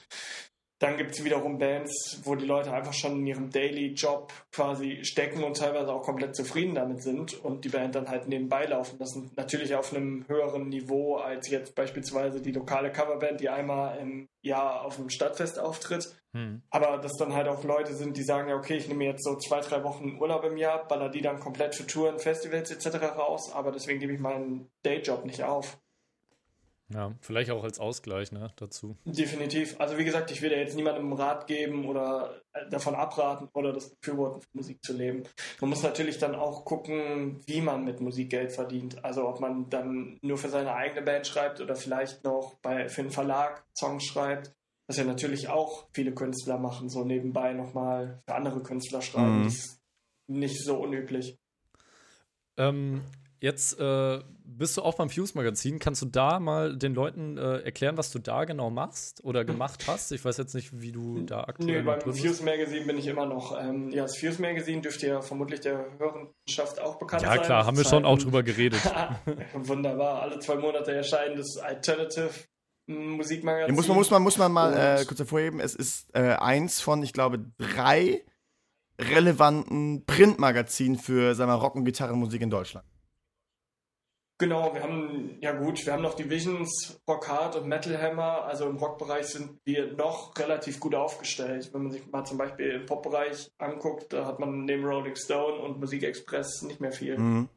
[0.79, 5.43] dann gibt es wiederum Bands, wo die Leute einfach schon in ihrem Daily-Job quasi stecken
[5.43, 9.29] und teilweise auch komplett zufrieden damit sind und die Band dann halt nebenbei laufen lassen.
[9.35, 14.85] Natürlich auf einem höheren Niveau als jetzt beispielsweise die lokale Coverband, die einmal im Jahr
[14.85, 16.15] auf einem Stadtfest auftritt.
[16.33, 16.61] Hm.
[16.69, 19.35] Aber dass dann halt auch Leute sind, die sagen, ja, okay, ich nehme jetzt so
[19.35, 23.17] zwei, drei Wochen Urlaub im Jahr, baller die dann komplett für Touren, Festivals etc.
[23.17, 25.77] raus, aber deswegen gebe ich meinen Dayjob nicht auf.
[26.91, 28.97] Ja, vielleicht auch als Ausgleich ne, dazu.
[29.05, 29.79] Definitiv.
[29.79, 33.71] Also wie gesagt, ich will ja jetzt niemandem Rat geben oder äh, davon abraten oder
[33.73, 35.23] das Befürworten von Musik zu leben.
[35.61, 39.03] Man muss natürlich dann auch gucken, wie man mit Musik Geld verdient.
[39.05, 43.01] Also ob man dann nur für seine eigene Band schreibt oder vielleicht noch bei, für
[43.01, 44.51] einen Verlag Songs schreibt.
[44.87, 49.41] Was ja natürlich auch viele Künstler machen, so nebenbei nochmal für andere Künstler schreiben.
[49.41, 49.43] Mhm.
[49.43, 49.81] Das ist
[50.25, 51.37] nicht so unüblich.
[52.57, 53.03] Ähm,
[53.41, 55.79] Jetzt äh, bist du auch beim Fuse-Magazin.
[55.79, 59.85] Kannst du da mal den Leuten äh, erklären, was du da genau machst oder gemacht
[59.87, 60.11] hast?
[60.11, 63.57] Ich weiß jetzt nicht, wie du da aktuell Nee, beim Fuse-Magazin bin ich immer noch.
[63.57, 67.37] Ähm, ja, das Fuse-Magazin dürfte ja vermutlich der Hörenschaft auch bekannt ja, sein.
[67.37, 68.81] Ja, klar, haben wir schon auch drüber geredet.
[69.53, 70.21] Wunderbar.
[70.23, 72.31] Alle zwei Monate erscheint das Alternative
[72.87, 73.73] Musikmagazin.
[73.73, 76.81] Ja, muss, man, muss, man, muss man mal äh, kurz hervorheben, es ist äh, eins
[76.81, 78.25] von, ich glaube, drei
[78.99, 82.85] relevanten Printmagazinen für sagen wir, Rock- und Gitarrenmusik in Deutschland.
[84.41, 88.45] Genau, wir haben, ja gut, wir haben noch Divisions, Rock Hard und Metal Hammer.
[88.45, 91.69] Also im Rockbereich sind wir noch relativ gut aufgestellt.
[91.73, 95.61] Wenn man sich mal zum Beispiel im Popbereich anguckt, da hat man neben Rolling Stone
[95.61, 97.17] und Musik Express nicht mehr viel.
[97.17, 97.49] Mhm.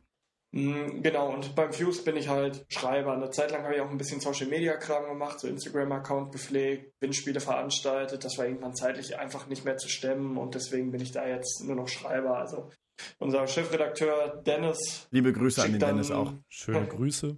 [0.50, 3.12] Mm, genau, und beim Fuse bin ich halt Schreiber.
[3.12, 6.92] Eine Zeit lang habe ich auch ein bisschen Social Media Kram gemacht, so Instagram-Account gepflegt,
[7.00, 8.24] Windspiele veranstaltet.
[8.24, 11.62] Das war irgendwann zeitlich einfach nicht mehr zu stemmen und deswegen bin ich da jetzt
[11.64, 12.38] nur noch Schreiber.
[12.38, 12.70] Also
[13.18, 15.06] unser Chefredakteur Dennis.
[15.10, 16.32] Liebe Grüße an den Dennis auch.
[16.48, 17.36] Schöne Grüße.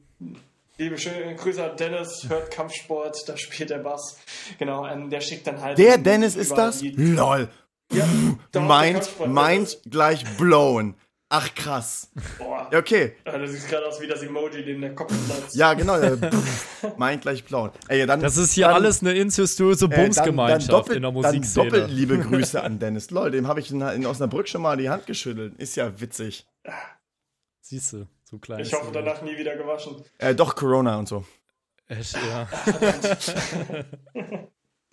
[0.77, 4.19] Liebe schöne Grüße an Dennis, hört Kampfsport, da spielt der Bass.
[4.59, 5.79] Genau, ähm, der schickt dann halt.
[5.79, 6.83] Der Dennis ist das?
[6.83, 7.49] Lol.
[7.93, 8.07] Ja,
[8.61, 10.97] Mind, Mind gleich blown.
[11.37, 12.09] Ach krass.
[12.39, 12.69] Boah.
[12.71, 13.17] Ja, okay.
[13.27, 15.57] Ja, das sieht gerade aus wie das Emoji, dem der Kopf platzt.
[15.57, 15.99] Ja, genau.
[16.01, 17.71] ja, pff, Mind gleich blown.
[17.89, 21.03] Ey, dann, Das ist hier dann, alles eine incestuöse äh, dann- Bumsgemeinschaft dann doppelt, in
[21.03, 21.71] der Dann Musikszene.
[21.71, 23.11] doppelt liebe Grüße an Dennis.
[23.11, 25.55] Lol, dem habe ich in, in Osnabrück schon mal die Hand geschüttelt.
[25.59, 26.47] Ist ja witzig.
[27.63, 28.61] Siehst du, so klein.
[28.61, 30.05] Ich hoffe, danach nie wieder gewaschen.
[30.19, 31.25] Äh, doch, Corona und so.
[31.89, 32.49] Echt, ja.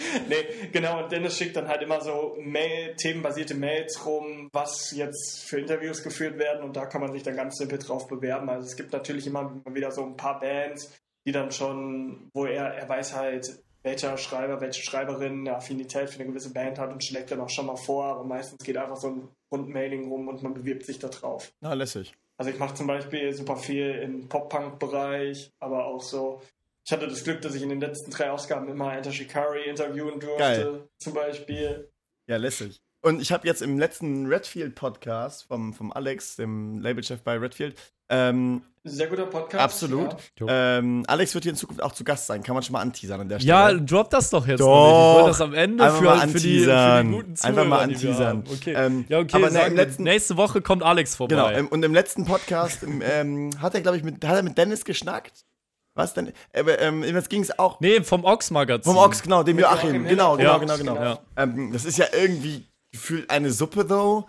[0.30, 5.44] Nee, genau, und Dennis schickt dann halt immer so Mail, themenbasierte Mails rum, was jetzt
[5.44, 8.50] für Interviews geführt werden und da kann man sich dann ganz simpel drauf bewerben.
[8.50, 10.92] Also es gibt natürlich immer wieder so ein paar Bands,
[11.26, 16.20] die dann schon, wo er, er weiß halt, welcher Schreiber, welche Schreiberin eine Affinität für
[16.20, 18.98] eine gewisse Band hat und schlägt dann auch schon mal vor, aber meistens geht einfach
[18.98, 21.52] so ein Rundmailing rum und man bewirbt sich da drauf.
[21.62, 22.14] Na, lässig.
[22.38, 26.42] Also ich mache zum Beispiel super viel im Pop-Punk-Bereich, aber auch so.
[26.86, 30.20] Ich hatte das Glück, dass ich in den letzten drei Ausgaben immer Enter Shikari interviewen
[30.20, 30.90] durfte, Geil.
[30.98, 31.92] zum Beispiel.
[32.28, 32.82] Ja, lässig.
[33.04, 37.76] Und ich habe jetzt im letzten Redfield-Podcast vom, vom Alex, dem Labelchef bei Redfield,
[38.10, 39.64] ähm, Sehr guter Podcast.
[39.64, 40.16] absolut.
[40.40, 40.46] Jo.
[40.50, 42.44] Ähm, Alex wird hier in Zukunft auch zu Gast sein.
[42.44, 43.50] Kann man schon mal anteasern an der Stelle.
[43.50, 44.66] Ja, drop das doch jetzt Doch.
[44.68, 47.08] Ich wollte das am Ende Einfach für, mal für, die, für anteasern.
[47.08, 48.44] die guten Zuhörer, Einfach mal anteasern.
[48.54, 48.74] Okay.
[48.76, 51.54] Ähm, ja, okay, aber sagen letzten- nächste Woche kommt Alex vorbei.
[51.54, 54.58] Genau, und im letzten Podcast im, ähm, hat er, glaube ich, mit, hat er mit
[54.58, 55.46] Dennis geschnackt.
[55.94, 56.32] Was denn?
[56.54, 58.94] Aber ähm, jetzt ging es auch nee, vom Ox-Magazin.
[58.94, 59.90] vom Ochs, genau, dem Joachim.
[59.90, 60.58] Joachim Genau, genau, Ja.
[60.58, 60.96] genau, genau.
[60.96, 61.20] Ja.
[61.36, 64.26] Ähm, das ist ja irgendwie gefühlt eine Suppe, though.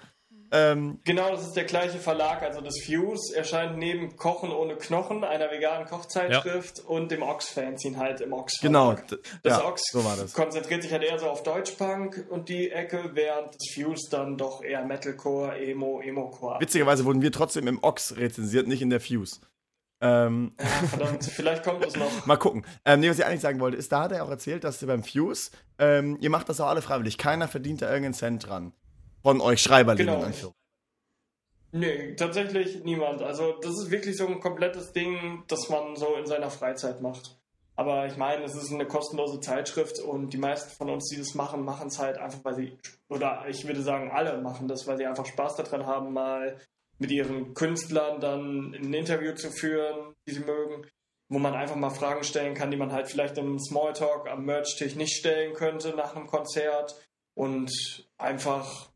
[0.55, 5.25] Ähm, Genau, das ist der gleiche Verlag, also das Fuse erscheint neben Kochen ohne Knochen,
[5.25, 8.61] einer veganen Kochzeitschrift und dem Ox-Fanzine halt im Ox.
[8.61, 8.95] genau.
[9.43, 10.35] Das ja, Ox so war das.
[10.35, 14.63] konzentriert sich halt eher so auf Deutschpunk und die Ecke, während das Fuse dann doch
[14.63, 16.61] eher Metalcore, Emo, Emo-Core.
[16.61, 19.41] Witzigerweise wurden wir trotzdem im Ox rezensiert, nicht in der Fuse.
[20.03, 22.11] Ähm, Ja, verdammt, vielleicht kommt es noch.
[22.27, 22.67] mal gucken.
[22.85, 24.89] Ähm, nee, was ich eigentlich sagen wollte, ist, da hat er auch erzählt, dass ihr
[24.89, 27.19] beim Fuse, ähm, ihr macht das auch alle freiwillig.
[27.19, 28.73] Keiner verdient da irgendeinen Cent dran.
[29.23, 30.13] Von euch Schreiberlingen.
[30.13, 30.27] Genau.
[30.27, 30.63] Anführungszeichen.
[31.75, 33.23] Nee, tatsächlich niemand.
[33.23, 37.39] Also das ist wirklich so ein komplettes Ding, das man so in seiner Freizeit macht.
[37.77, 41.35] Aber ich meine, es ist eine kostenlose Zeitschrift und die meisten von uns, die das
[41.35, 42.79] machen, machen es halt einfach, weil sie,
[43.09, 46.59] oder ich würde sagen, alle machen das, weil sie einfach Spaß daran haben, mal
[46.99, 50.87] mit ihren Künstlern dann ein Interview zu führen, die sie mögen,
[51.29, 54.95] wo man einfach mal Fragen stellen kann, die man halt vielleicht im Smalltalk am Merch-Tisch
[54.97, 56.95] nicht stellen könnte nach einem Konzert
[57.35, 57.71] und
[58.19, 58.91] einfach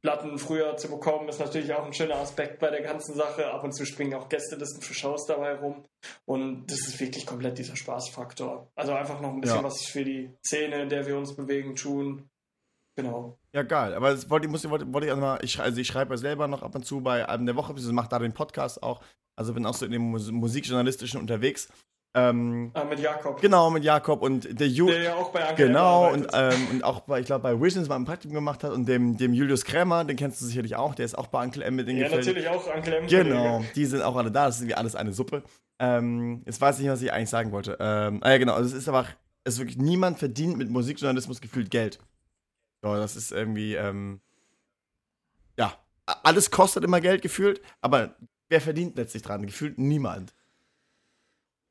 [0.00, 3.50] Platten früher zu bekommen, ist natürlich auch ein schöner Aspekt bei der ganzen Sache.
[3.50, 5.82] Ab und zu springen auch Gästelisten für Shows dabei rum.
[6.26, 8.70] Und das ist wirklich komplett dieser Spaßfaktor.
[8.74, 9.64] Also einfach noch ein bisschen Ja.
[9.64, 12.28] was für die Szene, in der wir uns bewegen, tun.
[12.96, 13.38] Genau.
[13.52, 13.94] Ja, geil.
[13.94, 16.46] Aber das wollte, muss, wollte, wollte ich auch mal, ich, also ich schreibe ja selber
[16.48, 19.00] noch ab und zu bei Alben der Woche, beziehungsweise mache da den Podcast auch.
[19.36, 21.68] Also bin auch so in dem Mus Musikjournalistischen unterwegs.
[22.16, 23.40] Ähm, Ah, mit Jakob.
[23.40, 24.86] genau, mit Jakob und der Ju.
[24.86, 27.88] Der ja auch bei Anke Genau, und, ähm, und auch bei, ich glaube, bei Visions
[27.88, 30.94] mal ein Praktikum gemacht hat und dem, dem Julius Krämer, den kennst du sicherlich auch,
[30.94, 33.08] der ist auch bei Uncle M mit Ja, Gefällt- natürlich auch Anke M.
[33.08, 35.42] Genau, die sind auch alle da, das ist wie alles eine Suppe.
[35.80, 37.76] Ähm, jetzt weiß ich nicht, was ich eigentlich sagen wollte.
[37.80, 39.06] Ähm, ah ja, genau, also es ist aber,
[39.42, 41.98] es ist wirklich, niemand verdient mit Musikjournalismus gefühlt Geld.
[42.84, 44.20] So, das ist irgendwie, ähm,
[45.58, 45.72] ja,
[46.04, 48.14] alles kostet immer Geld gefühlt, aber
[48.50, 49.46] wer verdient letztlich dran?
[49.46, 50.34] Gefühlt niemand.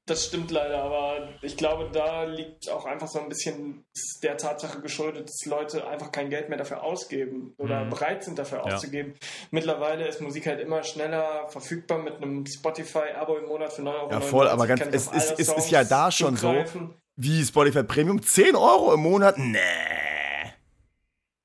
[0.07, 3.85] Das stimmt leider, aber ich glaube, da liegt auch einfach so ein bisschen
[4.23, 7.89] der Tatsache geschuldet, dass Leute einfach kein Geld mehr dafür ausgeben oder Mhm.
[7.91, 8.73] bereit sind dafür Ja.
[8.75, 9.13] auszugeben.
[9.51, 14.11] Mittlerweile ist Musik halt immer schneller verfügbar mit einem Spotify-Abo im Monat für 9 Euro.
[14.11, 16.47] Ja, voll, aber ganz- es ist- es ist ja da schon so.
[16.49, 16.95] zugreifen.
[17.15, 18.19] Wie Spotify Premium?
[18.19, 19.37] 10 Euro im Monat?
[19.37, 19.59] Nee.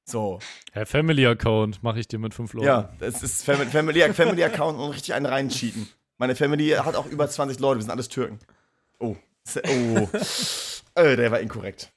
[0.09, 0.39] So,
[0.73, 2.67] Herr Family Account mache ich dir mit 5 Leuten.
[2.67, 5.87] ja, das ist Family, Family, Family Account und richtig einen reincheaten.
[6.17, 8.39] Meine Family hat auch über 20 Leute, wir sind alles Türken.
[8.99, 9.17] Oh,
[9.57, 10.09] oh.
[10.95, 11.93] äh, der war inkorrekt.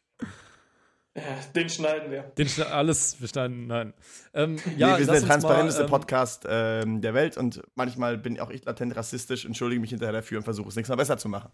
[1.16, 1.24] Ja,
[1.56, 2.24] den schneiden wir.
[2.38, 3.94] Den schna- alles bestanden, nein.
[4.34, 8.18] Ähm, Ja, nee, wir sind der transparenteste mal, ähm, Podcast ähm, der Welt und manchmal
[8.18, 11.18] bin auch ich latent rassistisch, entschuldige mich hinterher dafür und versuche es nächstes Mal besser
[11.18, 11.50] zu machen.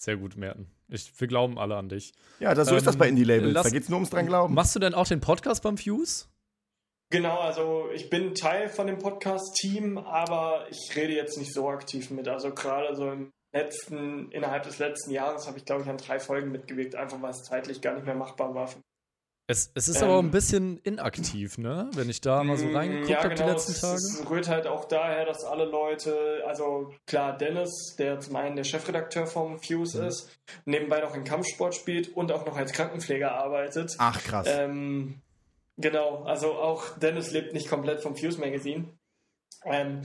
[0.00, 0.70] Sehr gut, Merten.
[0.88, 2.14] Ich, wir glauben alle an dich.
[2.38, 3.52] Ja, das, so ist das Ähm, bei Indie-Labels.
[3.52, 4.54] lass- Da geht es nur ums dran glauben.
[4.54, 6.26] Machst du denn auch den Podcast beim Fuse?
[7.10, 12.10] Genau, also ich bin Teil von dem Podcast-Team, aber ich rede jetzt nicht so aktiv
[12.10, 12.28] mit.
[12.28, 16.20] Also gerade so im letzten, innerhalb des letzten Jahres habe ich, glaube ich, an drei
[16.20, 18.70] Folgen mitgewirkt, einfach weil es zeitlich gar nicht mehr machbar war.
[19.50, 21.88] Es, es ist Ähm, aber auch ein bisschen inaktiv, ne?
[21.94, 23.96] Wenn ich da mal so Mm, reingeguckt ja, habe genau, die letzten es, Tage.
[23.96, 28.64] Es rührt halt auch daher, dass alle Leute, also klar, Dennis, der zum einen der
[28.64, 30.08] Chefredakteur vom Fuse Mhm.
[30.08, 33.96] ist, nebenbei noch in Kampfsport spielt und auch noch als Krankenpfleger arbeitet.
[33.98, 34.46] Ach, krass.
[34.48, 35.22] Ähm,
[35.78, 38.92] genau, also auch Dennis lebt nicht komplett vom Fuse Magazine.
[39.64, 40.02] Ähm,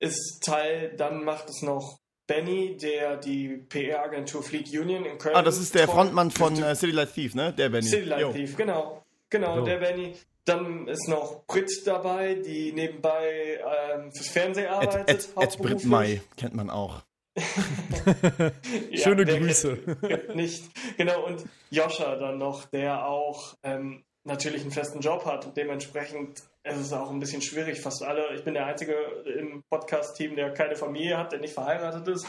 [0.00, 5.36] ist Teil, dann macht es noch Benny, der die PR-Agentur Fleet Union in Köln.
[5.36, 7.52] Ah, das ist der Frontmann von äh, City Light Thief, ne?
[7.52, 7.86] Der Benny.
[7.86, 9.02] City Light Thief, genau.
[9.30, 9.64] Genau, jo.
[9.64, 10.14] der Benny.
[10.44, 13.58] Dann ist noch Brit dabei, die nebenbei
[13.94, 15.08] ähm, fürs Fernsehen arbeitet.
[15.08, 17.02] Ed, Ed, Ed Brit Mai kennt man auch.
[17.36, 19.78] ja, Schöne Grüße.
[20.34, 20.64] Nicht.
[20.96, 26.42] Genau, und Joscha dann noch, der auch ähm, natürlich einen festen Job hat und dementsprechend
[26.66, 27.80] ist es auch ein bisschen schwierig.
[27.80, 28.94] Fast alle, ich bin der Einzige
[29.38, 32.26] im Podcast-Team, der keine Familie hat, der nicht verheiratet ist.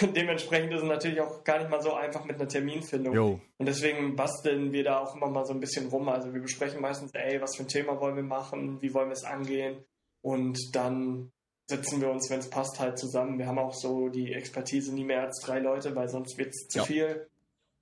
[0.00, 3.14] Dementsprechend ist es natürlich auch gar nicht mal so einfach mit einer Terminfindung.
[3.14, 3.40] Jo.
[3.58, 6.08] Und deswegen basteln wir da auch immer mal so ein bisschen rum.
[6.08, 9.14] Also wir besprechen meistens, ey, was für ein Thema wollen wir machen, wie wollen wir
[9.14, 9.84] es angehen.
[10.22, 11.32] Und dann
[11.68, 13.38] setzen wir uns, wenn es passt, halt zusammen.
[13.38, 16.68] Wir haben auch so die Expertise nie mehr als drei Leute, weil sonst wird es
[16.68, 16.84] zu ja.
[16.84, 17.28] viel.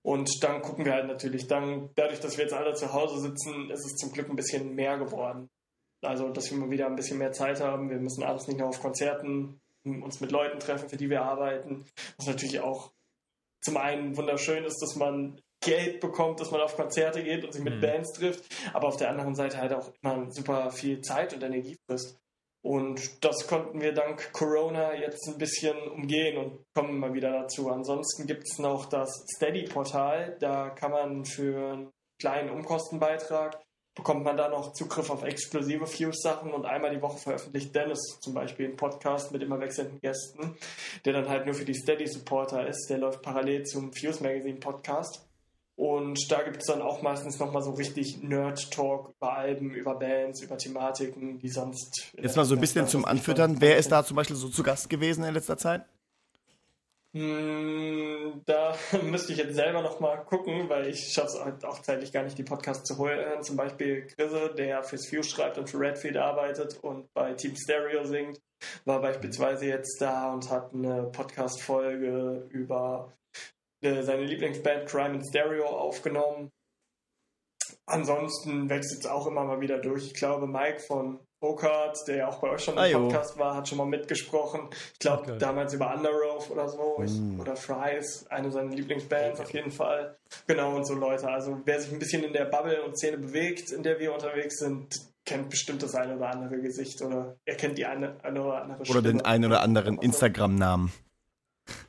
[0.02, 3.70] Und dann gucken wir halt natürlich, dann, dadurch, dass wir jetzt alle zu Hause sitzen,
[3.70, 5.48] ist es zum Glück ein bisschen mehr geworden.
[6.02, 7.90] Also, dass wir mal wieder ein bisschen mehr Zeit haben.
[7.90, 11.84] Wir müssen abends nicht nur auf Konzerten uns mit Leuten treffen, für die wir arbeiten.
[12.16, 12.92] Was natürlich auch
[13.60, 17.62] zum einen wunderschön ist, dass man Geld bekommt, dass man auf Konzerte geht und sich
[17.62, 17.80] mit mhm.
[17.80, 21.78] Bands trifft, aber auf der anderen Seite halt auch immer super viel Zeit und Energie
[21.86, 22.18] frisst.
[22.64, 27.70] Und das konnten wir dank Corona jetzt ein bisschen umgehen und kommen mal wieder dazu.
[27.70, 30.36] Ansonsten gibt es noch das Steady-Portal.
[30.38, 31.90] Da kann man für einen
[32.20, 33.60] kleinen Umkostenbeitrag
[33.94, 38.34] bekommt man da noch Zugriff auf exklusive Fuse-Sachen und einmal die Woche veröffentlicht Dennis zum
[38.34, 40.56] Beispiel einen Podcast mit immer wechselnden Gästen,
[41.04, 42.88] der dann halt nur für die Steady-Supporter ist.
[42.88, 45.26] Der läuft parallel zum Fuse Magazine Podcast.
[45.74, 50.42] Und da gibt es dann auch meistens nochmal so richtig Nerd-Talk über Alben, über Bands,
[50.42, 52.12] über Thematiken, die sonst.
[52.20, 53.60] Jetzt mal so ein bisschen zum Anfüttern.
[53.60, 55.84] Wer ist da zum Beispiel so zu Gast gewesen in letzter Zeit?
[57.14, 62.10] Hm, da müsste ich jetzt selber nochmal gucken, weil ich schaffe es halt auch zeitlich
[62.10, 63.42] gar nicht, die Podcasts zu holen.
[63.42, 68.04] Zum Beispiel Chrisse, der fürs Fuse schreibt und für Redfield arbeitet und bei Team Stereo
[68.04, 68.40] singt,
[68.86, 73.12] war beispielsweise jetzt da und hat eine Podcast-Folge über
[73.82, 76.50] äh, seine Lieblingsband Crime in Stereo aufgenommen.
[77.84, 80.06] Ansonsten wechselt es auch immer mal wieder durch.
[80.06, 83.56] Ich glaube, Mike von Burkhardt, der ja auch bei euch schon im ah, Podcast war,
[83.56, 84.68] hat schon mal mitgesprochen.
[84.92, 85.38] Ich glaube, okay.
[85.40, 87.02] damals über Underoath oder so.
[87.04, 87.40] Ich, mm.
[87.40, 90.16] Oder Fries, eine seiner Lieblingsbands auf jeden Fall.
[90.46, 91.28] Genau, und so Leute.
[91.28, 94.60] Also, wer sich ein bisschen in der Bubble und Szene bewegt, in der wir unterwegs
[94.60, 98.62] sind, kennt bestimmt das eine oder andere Gesicht oder er kennt die eine, eine oder
[98.62, 99.00] andere Stimme.
[99.00, 100.92] Oder den einen oder anderen Instagram-Namen.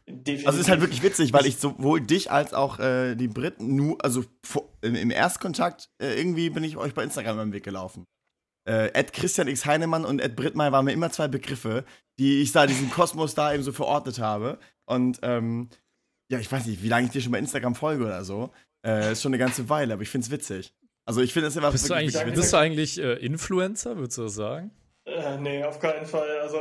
[0.08, 0.47] Definitiv.
[0.47, 3.76] Also es ist halt wirklich witzig, weil ich sowohl dich als auch äh, die Briten
[3.76, 4.24] nur, also
[4.82, 8.06] im, im Erstkontakt äh, irgendwie bin ich euch bei Instagram im Weg gelaufen.
[8.66, 11.84] Äh, Ed Christian X Heinemann und Ed Brittmeier waren mir immer zwei Begriffe,
[12.20, 14.57] die ich da diesen Kosmos da eben so verordnet habe.
[14.86, 15.70] Und ähm,
[16.30, 18.51] ja, ich weiß nicht, wie lange ich dir schon bei Instagram folge oder so.
[18.86, 20.74] Äh, ist schon eine ganze Weile, aber ich finde es witzig.
[21.05, 24.24] Also ich finde es immer bist du eigentlich, Bist du eigentlich äh, Influencer, würdest du
[24.24, 24.72] das sagen?
[25.06, 26.39] Äh, nee, auf keinen Fall.
[26.39, 26.58] Also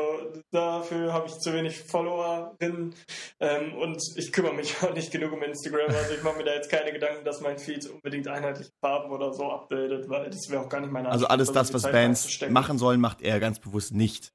[0.50, 2.92] dafür habe ich zu wenig Followerinnen
[3.38, 5.94] ähm, und ich kümmere mich auch nicht genug um Instagram.
[5.94, 9.32] Also ich mache mir da jetzt keine Gedanken, dass mein Feed unbedingt einheitliche Farben oder
[9.32, 11.14] so abbildet, weil das wäre auch gar nicht meine Art.
[11.14, 14.32] Also alles das, was Bands machen sollen, macht er ganz bewusst nicht.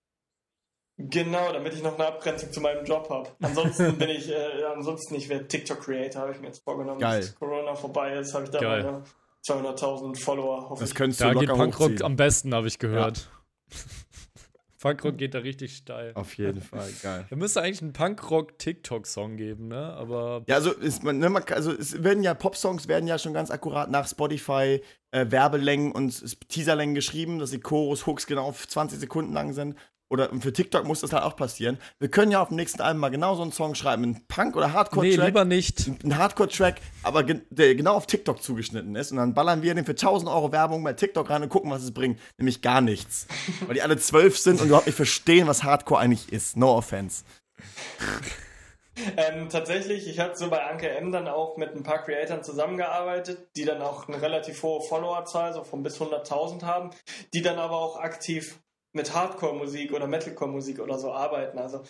[0.99, 3.29] Genau, damit ich noch eine Abgrenzung zu meinem Job habe.
[3.41, 6.99] Ansonsten bin ich, äh, ansonsten ich werde TikTok-Creator, habe ich mir jetzt vorgenommen.
[6.99, 7.19] Geil.
[7.19, 9.03] Bis Corona vorbei ist, habe ich da meine
[9.47, 10.75] 200.000 Follower.
[10.79, 13.17] Das könntest du da locker geht Punkrock am besten, habe ich gehört.
[13.17, 13.36] Ja.
[14.79, 16.11] Punkrock geht da richtig steil.
[16.13, 17.25] Auf jeden Fall, geil.
[17.29, 19.93] Da müsste eigentlich einen Punkrock-TikTok-Song geben, ne?
[19.93, 20.43] Aber.
[20.47, 23.49] Ja, also, ist man, ne, man, also es werden ja Pop-Songs werden ja schon ganz
[23.49, 28.99] akkurat nach Spotify äh, Werbelängen und Teaserlängen geschrieben, dass die Chorus, Hooks genau auf 20
[28.99, 29.75] Sekunden lang sind.
[30.09, 31.77] Oder für TikTok muss das halt auch passieren.
[31.99, 34.03] Wir können ja auf dem nächsten Album mal genau so einen Song schreiben.
[34.03, 35.19] Einen Punk- oder Hardcore-Track.
[35.19, 35.87] Nee, lieber nicht.
[36.03, 39.11] Ein Hardcore-Track, aber ge der genau auf TikTok zugeschnitten ist.
[39.11, 41.83] Und dann ballern wir den für 1000 Euro Werbung bei TikTok rein und gucken, was
[41.83, 42.19] es bringt.
[42.37, 43.27] Nämlich gar nichts.
[43.65, 46.55] Weil die alle zwölf sind und überhaupt nicht verstehen, was Hardcore eigentlich ist.
[46.55, 47.23] No offense.
[49.15, 53.49] Ähm, tatsächlich, ich habe so bei Anke M dann auch mit ein paar Creatoren zusammengearbeitet,
[53.55, 56.89] die dann auch eine relativ hohe Followerzahl, so von bis 100.000 haben,
[57.33, 58.59] die dann aber auch aktiv
[58.97, 61.57] mit Hardcore-Musik oder Metalcore-Musik oder so arbeiten.
[61.57, 61.83] Also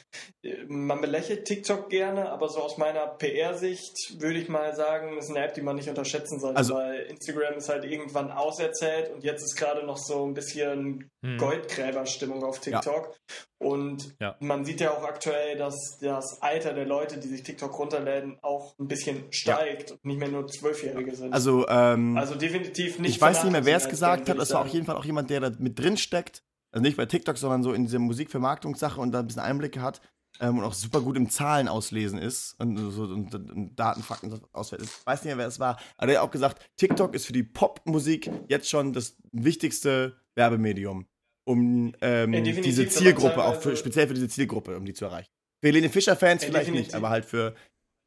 [0.43, 5.31] äh, man belächelt TikTok gerne, aber so aus meiner PR-Sicht würde ich mal sagen, ist
[5.31, 9.23] eine App, die man nicht unterschätzen sollte, also, weil Instagram ist halt irgendwann auserzählt und
[9.23, 11.37] jetzt ist gerade noch so ein bisschen hm.
[11.37, 13.07] Goldgräberstimmung auf TikTok.
[13.07, 13.47] Ja.
[13.59, 14.35] Und ja.
[14.39, 18.77] man sieht ja auch aktuell, dass das Alter der Leute, die sich TikTok runterladen, auch
[18.77, 19.95] ein bisschen steigt ja.
[19.95, 21.33] und nicht mehr nur Zwölfjährige sind.
[21.33, 23.15] Also, ähm, also definitiv nicht.
[23.15, 24.37] Ich weiß nicht mehr, wer es gesagt hat.
[24.37, 26.43] Das war auf jeden Fall auch jemand, der da mit drin steckt
[26.78, 29.99] also nicht bei TikTok, sondern so in diese Musikvermarktungssache und da ein bisschen Einblicke hat
[30.39, 34.39] ähm, und auch super gut im Zahlen auslesen ist und, so, und, und Daten, Fakten
[34.53, 34.88] auswertet.
[34.88, 37.34] Ich weiß nicht mehr, wer es war, aber der hat auch gesagt, TikTok ist für
[37.34, 41.07] die Popmusik jetzt schon das wichtigste Werbemedium,
[41.45, 45.32] um ähm, ja, diese Zielgruppe, auch für, speziell für diese Zielgruppe, um die zu erreichen.
[45.63, 47.55] Für Helene Fischer-Fans Ey, vielleicht nicht, aber halt für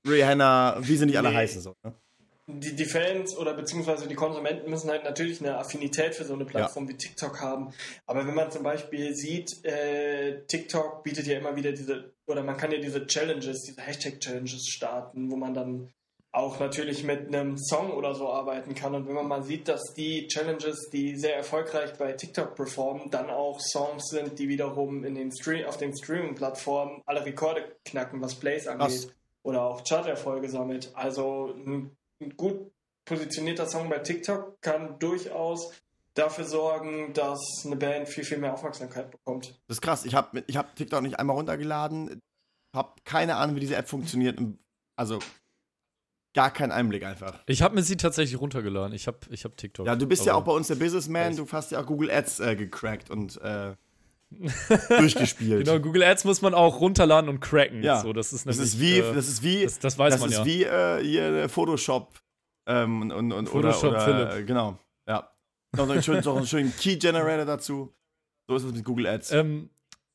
[0.08, 1.36] Rihanna, wie sie nicht alle Nee.
[1.36, 1.60] heißen.
[1.60, 1.92] So, ne?
[2.58, 6.44] Die, die Fans oder beziehungsweise die Konsumenten müssen halt natürlich eine Affinität für so eine
[6.44, 7.72] Plattform wie TikTok haben.
[8.06, 12.56] Aber wenn man zum Beispiel sieht, äh, TikTok bietet ja immer wieder diese, oder man
[12.56, 15.92] kann ja diese Challenges, diese Hashtag-Challenges starten, wo man dann
[16.32, 18.94] auch natürlich mit einem Song oder so arbeiten kann.
[18.94, 23.30] Und wenn man mal sieht, dass die Challenges, die sehr erfolgreich bei TikTok performen, dann
[23.30, 28.36] auch Songs sind, die wiederum in den Stream, auf den Streaming-Plattformen alle Rekorde knacken, was
[28.36, 29.08] Plays angeht Krass.
[29.42, 30.92] oder auch Charterfolge sammelt.
[30.94, 32.72] Also ein, ein gut
[33.04, 35.72] positionierter Song bei TikTok kann durchaus
[36.14, 39.60] dafür sorgen, dass eine Band viel, viel mehr Aufmerksamkeit bekommt.
[39.68, 40.04] Das ist krass.
[40.04, 42.20] Ich habe ich hab TikTok nicht einmal runtergeladen.
[42.74, 44.38] Habe keine Ahnung, wie diese App funktioniert.
[44.96, 45.18] Also
[46.34, 47.42] gar keinen Einblick einfach.
[47.46, 48.94] Ich habe mir sie tatsächlich runtergeladen.
[48.94, 49.86] Ich habe ich hab TikTok.
[49.86, 51.36] Ja, du bist ja auch bei uns der Businessman.
[51.36, 53.74] Du hast ja auch Google Ads äh, gecrackt und äh,
[54.88, 55.66] durchgespielt.
[55.66, 57.82] Genau, Google Ads muss man auch runterladen und cracken.
[57.82, 58.00] Ja.
[58.00, 60.30] So, das ist Das ist wie, äh, das ist wie, das, das weiß das man
[60.30, 60.44] ist ja.
[60.44, 62.20] wie äh, hier Photoshop
[62.66, 64.46] ähm, und, und, und Photoshop oder, oder Philipp.
[64.46, 64.78] genau.
[65.06, 65.30] Ja.
[65.76, 67.92] Noch einen schönen, noch einen schönen Key Generator dazu.
[68.48, 69.32] So ist es mit Google Ads.
[69.32, 69.70] Ähm,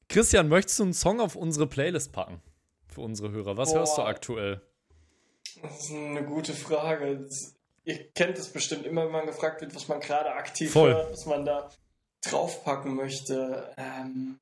[0.09, 2.41] Christian, möchtest du einen Song auf unsere Playlist packen?
[2.88, 3.57] Für unsere Hörer.
[3.57, 3.80] Was Boah.
[3.80, 4.61] hörst du aktuell?
[5.61, 7.18] Das ist eine gute Frage.
[7.18, 10.93] Das, ihr kennt es bestimmt immer, wenn man gefragt wird, was man gerade aktiv Voll.
[10.93, 11.70] hört, was man da
[12.30, 13.73] draufpacken möchte.
[13.78, 14.38] Ähm,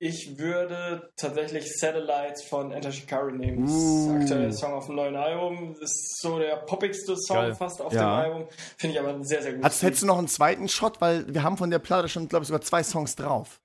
[0.00, 3.62] ich würde tatsächlich Satellites von Enter Shikari nehmen.
[3.66, 4.08] Das ist Uh.
[4.12, 5.74] der aktuelle Song auf dem neuen Album.
[5.80, 7.54] Das ist so der poppigste Song Geil.
[7.56, 8.00] fast auf Ja.
[8.22, 8.48] dem Album.
[8.76, 9.64] Finde ich aber ein sehr, sehr gut.
[9.64, 11.00] Hast, hättest du noch einen zweiten Shot?
[11.00, 13.60] Weil wir haben von der Platte schon, glaube ich, sogar zwei Songs drauf.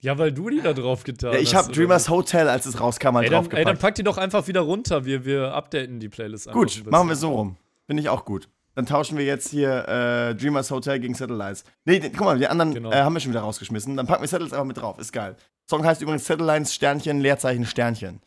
[0.00, 1.66] Ja, weil du die da drauf getan Ja, ich hast.
[1.66, 2.08] habe Dreamers?
[2.08, 3.80] Hotel, als es rauskam, mal Ey dann, ey, dann draufgepackt.
[3.80, 5.04] pack die doch einfach wieder runter.
[5.04, 7.56] Wir, wir updaten die Playlist einfach ein Gut, machen wir so rum.
[7.86, 8.48] Finde ich auch gut.
[8.74, 11.64] Dann tauschen wir jetzt hier äh, Dreamers Hotel gegen Satellites.
[11.84, 12.90] Nee, die, guck mal, die anderen Genau.
[12.90, 13.96] äh, haben wir schon wieder rausgeschmissen.
[13.96, 14.98] Dann packen wir Satellites einfach mit drauf.
[14.98, 15.36] Ist geil.
[15.68, 18.20] Song heißt übrigens Satellites Sternchen, Leerzeichen Sternchen.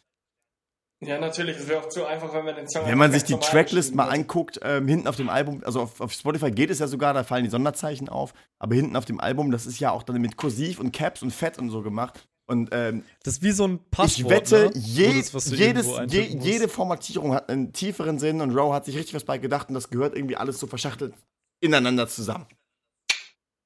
[1.02, 1.58] Ja, natürlich.
[1.58, 4.08] Es wäre auch zu einfach, wenn man den Song Wenn man sich die Tracklist mal
[4.08, 7.24] anguckt, ähm, hinten auf dem Album, also auf, auf Spotify geht es ja sogar, da
[7.24, 10.38] fallen die Sonderzeichen auf, aber hinten auf dem Album, das ist ja auch dann mit
[10.38, 12.28] Kursiv und Caps und Fett und so gemacht.
[12.48, 14.20] Und ähm, Das ist wie so ein Passwort.
[14.20, 14.72] ich wette, ne?
[14.76, 19.16] je, das, jedes, je, jede Formatierung hat einen tieferen Sinn und Row hat sich richtig
[19.16, 21.14] was bei gedacht und das gehört irgendwie alles so verschachtelt
[21.62, 22.46] ineinander zusammen.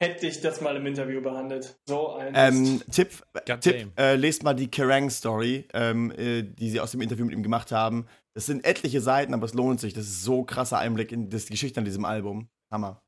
[0.02, 1.78] Hätte ich das mal im Interview behandelt.
[1.86, 2.32] So ein.
[2.34, 7.02] Ähm, Tipp, God Tipp äh, lest mal die Kerrang-Story, ähm, äh, die sie aus dem
[7.02, 8.08] Interview mit ihm gemacht haben.
[8.34, 9.94] Das sind etliche Seiten, aber es lohnt sich.
[9.94, 12.48] Das ist so ein krasser Einblick in das, die Geschichte an diesem Album.
[12.72, 13.02] Hammer.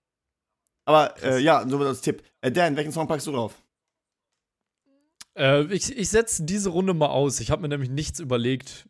[0.86, 2.24] Aber äh, ja, so als Tipp.
[2.42, 3.56] Äh, Dan, welchen Song packst du drauf?
[5.38, 7.40] Äh, ich ich setze diese Runde mal aus.
[7.40, 8.88] Ich habe mir nämlich nichts überlegt.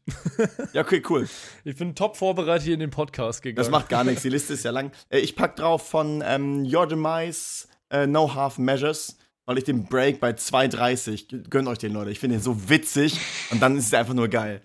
[0.73, 1.27] Ja, okay, cool.
[1.63, 3.57] Ich bin top vorbereitet hier in den Podcast gegangen.
[3.57, 4.23] Das macht gar nichts.
[4.23, 4.91] Die Liste ist ja lang.
[5.09, 9.85] Äh, ich pack drauf von ähm, Your Demise, äh, No Half Measures, weil ich den
[9.85, 11.49] Break bei 2,30.
[11.49, 12.09] Gönnt euch den, Leute.
[12.09, 13.19] Ich finde den so witzig
[13.51, 14.61] und dann ist es einfach nur geil.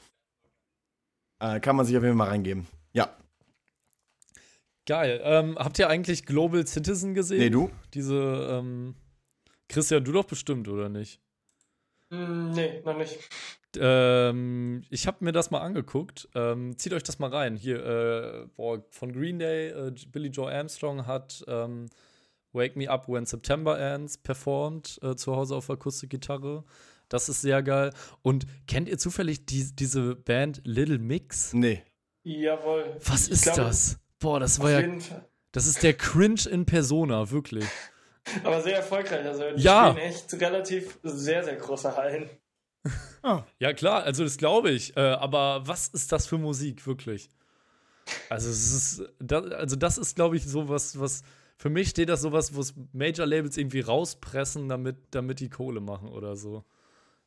[1.41, 2.67] Äh, kann man sich auf jeden Fall mal reingeben.
[2.93, 3.15] Ja.
[4.87, 5.21] Geil.
[5.23, 7.39] Ähm, habt ihr eigentlich Global Citizen gesehen?
[7.39, 7.71] Nee, du?
[7.93, 8.95] Diese, ähm,
[9.69, 11.21] Christian, du doch bestimmt, oder nicht?
[12.17, 13.19] Hm, nee, noch nicht.
[13.79, 16.29] Ähm, ich habe mir das mal angeguckt.
[16.35, 17.57] Ähm, zieht euch das mal rein.
[17.57, 21.87] Hier, äh, boah, von Green Day, äh, Billy Joe Armstrong hat ähm,
[22.53, 26.65] Wake Me Up When September Ends performt, äh, zu Hause auf Akustikgitarre.
[27.09, 27.93] Das ist sehr geil.
[28.23, 31.53] Und kennt ihr zufällig die, diese Band Little Mix?
[31.53, 31.83] Nee.
[32.25, 32.97] Jawohl.
[33.05, 33.99] Was ist glaube, das?
[34.19, 34.99] Boah, das war ja.
[35.53, 37.65] Das ist der Cringe in Persona, wirklich.
[38.45, 39.25] Aber sehr erfolgreich.
[39.27, 39.91] Also, die Ja.
[39.91, 42.29] spielen echt relativ sehr, sehr große Hallen.
[43.59, 44.97] Ja, klar, also das glaube ich.
[44.97, 47.29] Äh, aber was ist das für Musik, wirklich?
[48.31, 51.23] Also, es ist, das, also das ist, glaube ich, sowas, was.
[51.59, 56.09] Für mich steht das sowas, wo es Major-Labels irgendwie rauspressen, damit, damit die Kohle machen
[56.11, 56.65] oder so.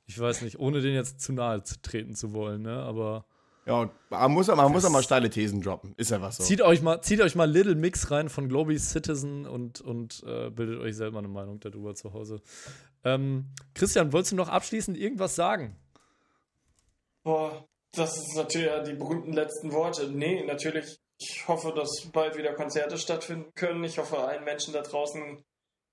[0.05, 2.77] Ich weiß nicht, ohne den jetzt zu nahe zu treten zu wollen, ne?
[2.83, 3.25] Aber
[3.65, 5.93] Ja, man muss, man muss auch mal steile Thesen droppen.
[5.97, 6.43] Ist ja was so.
[6.43, 10.49] zieht, euch mal, zieht euch mal Little Mix rein von Global Citizen und, und äh,
[10.49, 12.41] bildet euch selber eine Meinung darüber zu Hause.
[13.03, 13.45] Ähm,
[13.75, 15.75] Christian, wolltest du noch abschließend irgendwas sagen?
[17.23, 20.09] Boah, das ist natürlich ja die berühmten letzten Worte.
[20.09, 20.99] Nee, natürlich.
[21.19, 23.83] Ich hoffe, dass bald wieder Konzerte stattfinden können.
[23.83, 25.43] Ich hoffe, allen Menschen da draußen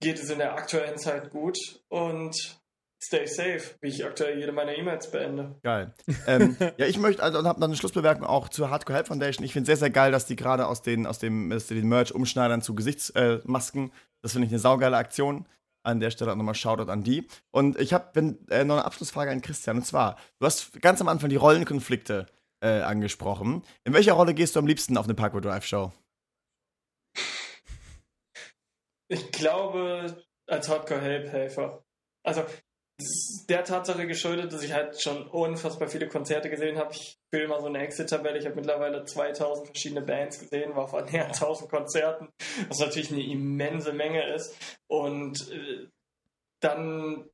[0.00, 1.58] geht es in der aktuellen Zeit gut.
[1.88, 2.58] Und
[3.02, 5.58] stay safe, wie ich aktuell jede meiner E-Mails beende.
[5.62, 5.94] Geil.
[6.26, 9.44] ähm, ja, ich möchte, also und habe noch eine Schlussbemerkung auch zur Hardcore Help Foundation.
[9.44, 12.14] Ich finde sehr, sehr geil, dass die gerade aus den, aus dem, die den Merch
[12.14, 13.88] umschneidern zu Gesichtsmasken.
[13.88, 13.92] Äh,
[14.22, 15.46] das finde ich eine saugeile Aktion.
[15.82, 17.28] An der Stelle auch nochmal Shoutout an die.
[17.52, 19.76] Und ich habe äh, noch eine Abschlussfrage an Christian.
[19.76, 22.26] Und zwar, du hast ganz am Anfang die Rollenkonflikte
[22.60, 23.62] äh, angesprochen.
[23.84, 25.92] In welcher Rolle gehst du am liebsten auf eine Parkour Drive Show?
[29.08, 31.84] Ich glaube, als Hardcore-Help-Helfer.
[32.24, 32.44] Also,
[33.48, 36.92] der Tatsache geschuldet, dass ich halt schon unfassbar viele Konzerte gesehen habe.
[36.92, 38.38] Ich will immer so eine Exit-Tabelle.
[38.38, 42.28] Ich habe mittlerweile 2000 verschiedene Bands gesehen, war auf näher 1000 Konzerten,
[42.68, 44.56] was natürlich eine immense Menge ist.
[44.86, 45.88] Und äh,
[46.60, 47.28] dann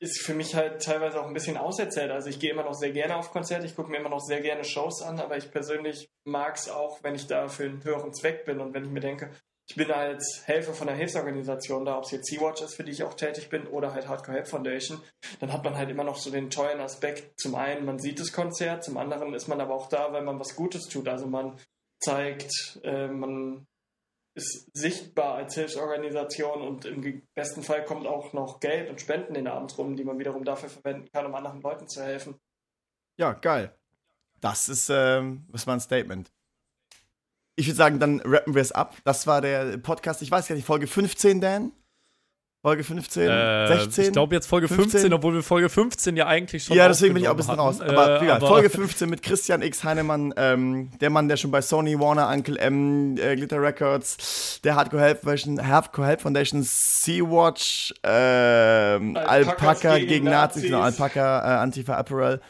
[0.00, 2.10] ist für mich halt teilweise auch ein bisschen auserzählt.
[2.10, 4.40] Also ich gehe immer noch sehr gerne auf Konzerte, ich gucke mir immer noch sehr
[4.40, 8.12] gerne Shows an, aber ich persönlich mag es auch, wenn ich da für einen höheren
[8.12, 9.30] Zweck bin und wenn ich mir denke,
[9.66, 12.92] ich bin als Helfer von einer Hilfsorganisation da, ob es jetzt Sea-Watch ist, für die
[12.92, 15.00] ich auch tätig bin, oder halt Hardcore Help Foundation,
[15.40, 17.40] dann hat man halt immer noch so den tollen Aspekt.
[17.40, 20.38] Zum einen, man sieht das Konzert, zum anderen ist man aber auch da, weil man
[20.38, 21.08] was Gutes tut.
[21.08, 21.58] Also man
[21.98, 23.66] zeigt, äh, man
[24.34, 29.44] ist sichtbar als Hilfsorganisation und im besten Fall kommt auch noch Geld und Spenden in
[29.44, 32.38] den Abend rum, die man wiederum dafür verwenden kann, um anderen Leuten zu helfen.
[33.16, 33.72] Ja, geil.
[34.40, 36.30] Das ist, ähm, das war ein Statement.
[37.56, 38.96] Ich würde sagen, dann rappen wir es ab.
[39.04, 41.72] Das war der Podcast, ich weiß gar nicht, Folge 15, Dan?
[42.64, 44.04] Folge 15, äh, 16?
[44.06, 47.12] Ich glaube jetzt Folge 15, 15, obwohl wir Folge 15 ja eigentlich schon Ja, deswegen
[47.12, 47.60] bin ich auch ein bisschen hatten.
[47.60, 47.82] raus.
[47.82, 49.84] Aber, äh, aber Folge 15 mit Christian X.
[49.84, 54.76] Heinemann, ähm, der Mann, der schon bei Sony, Warner, Uncle M, äh, Glitter Records, der
[54.76, 60.62] Hardcore Help Foundation, Hardcore Help Foundation, Sea-Watch, äh, Alpaca gegen, gegen Nazis, Nazis.
[60.62, 62.40] Genau, Alpaca, äh, Antifa Apparel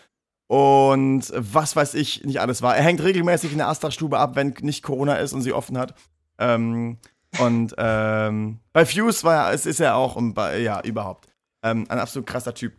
[0.54, 2.76] und was weiß ich nicht alles war.
[2.76, 5.94] Er hängt regelmäßig in der Astra-Stube ab, wenn nicht Corona ist und sie offen hat.
[6.38, 6.98] Ähm,
[7.40, 11.26] und ähm, bei Fuse war er, es ist er auch und bei, ja, überhaupt.
[11.64, 12.74] Ähm, ein absolut krasser Typ.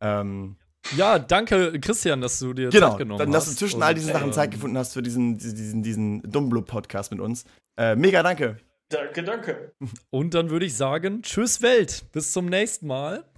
[0.00, 0.56] Ähm,
[0.96, 3.46] ja, danke, Christian, dass du dir genau, Zeit genommen dann, hast.
[3.46, 7.12] Dass du zwischen und, all diesen Sachen Zeit gefunden hast für diesen, diesen, diesen Dummblub-Podcast
[7.12, 7.44] mit uns.
[7.76, 8.56] Äh, mega danke.
[8.88, 9.72] Danke, danke.
[10.10, 13.29] Und dann würde ich sagen, tschüss Welt, bis zum nächsten Mal.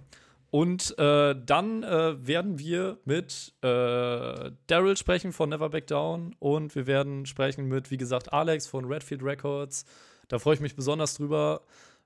[0.53, 6.75] Und äh, dann äh, werden wir mit äh, Daryl sprechen von Never Back Down und
[6.75, 9.87] wir werden sprechen mit, wie gesagt, Alex von Redfield Records.
[10.29, 11.63] Da freue ich mich besonders drüber,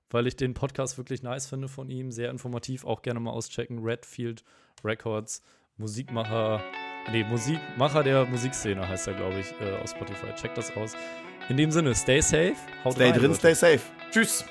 [0.09, 2.09] weil ich den Podcast wirklich nice finde von ihm.
[2.13, 3.83] Sehr informativ, auch gerne mal auschecken.
[3.83, 4.45] Redfield
[4.81, 5.43] Records,
[5.75, 6.63] Musikmacher,
[7.11, 10.33] nee, Musikmacher der Musikszene heißt er, glaube ich, äh, aus Spotify.
[10.35, 10.93] Checkt das aus.
[11.49, 12.55] In dem Sinne, stay safe.
[12.85, 13.35] Haut stay rein, drin, Leute.
[13.35, 13.81] stay safe.
[14.09, 14.45] Tschüss.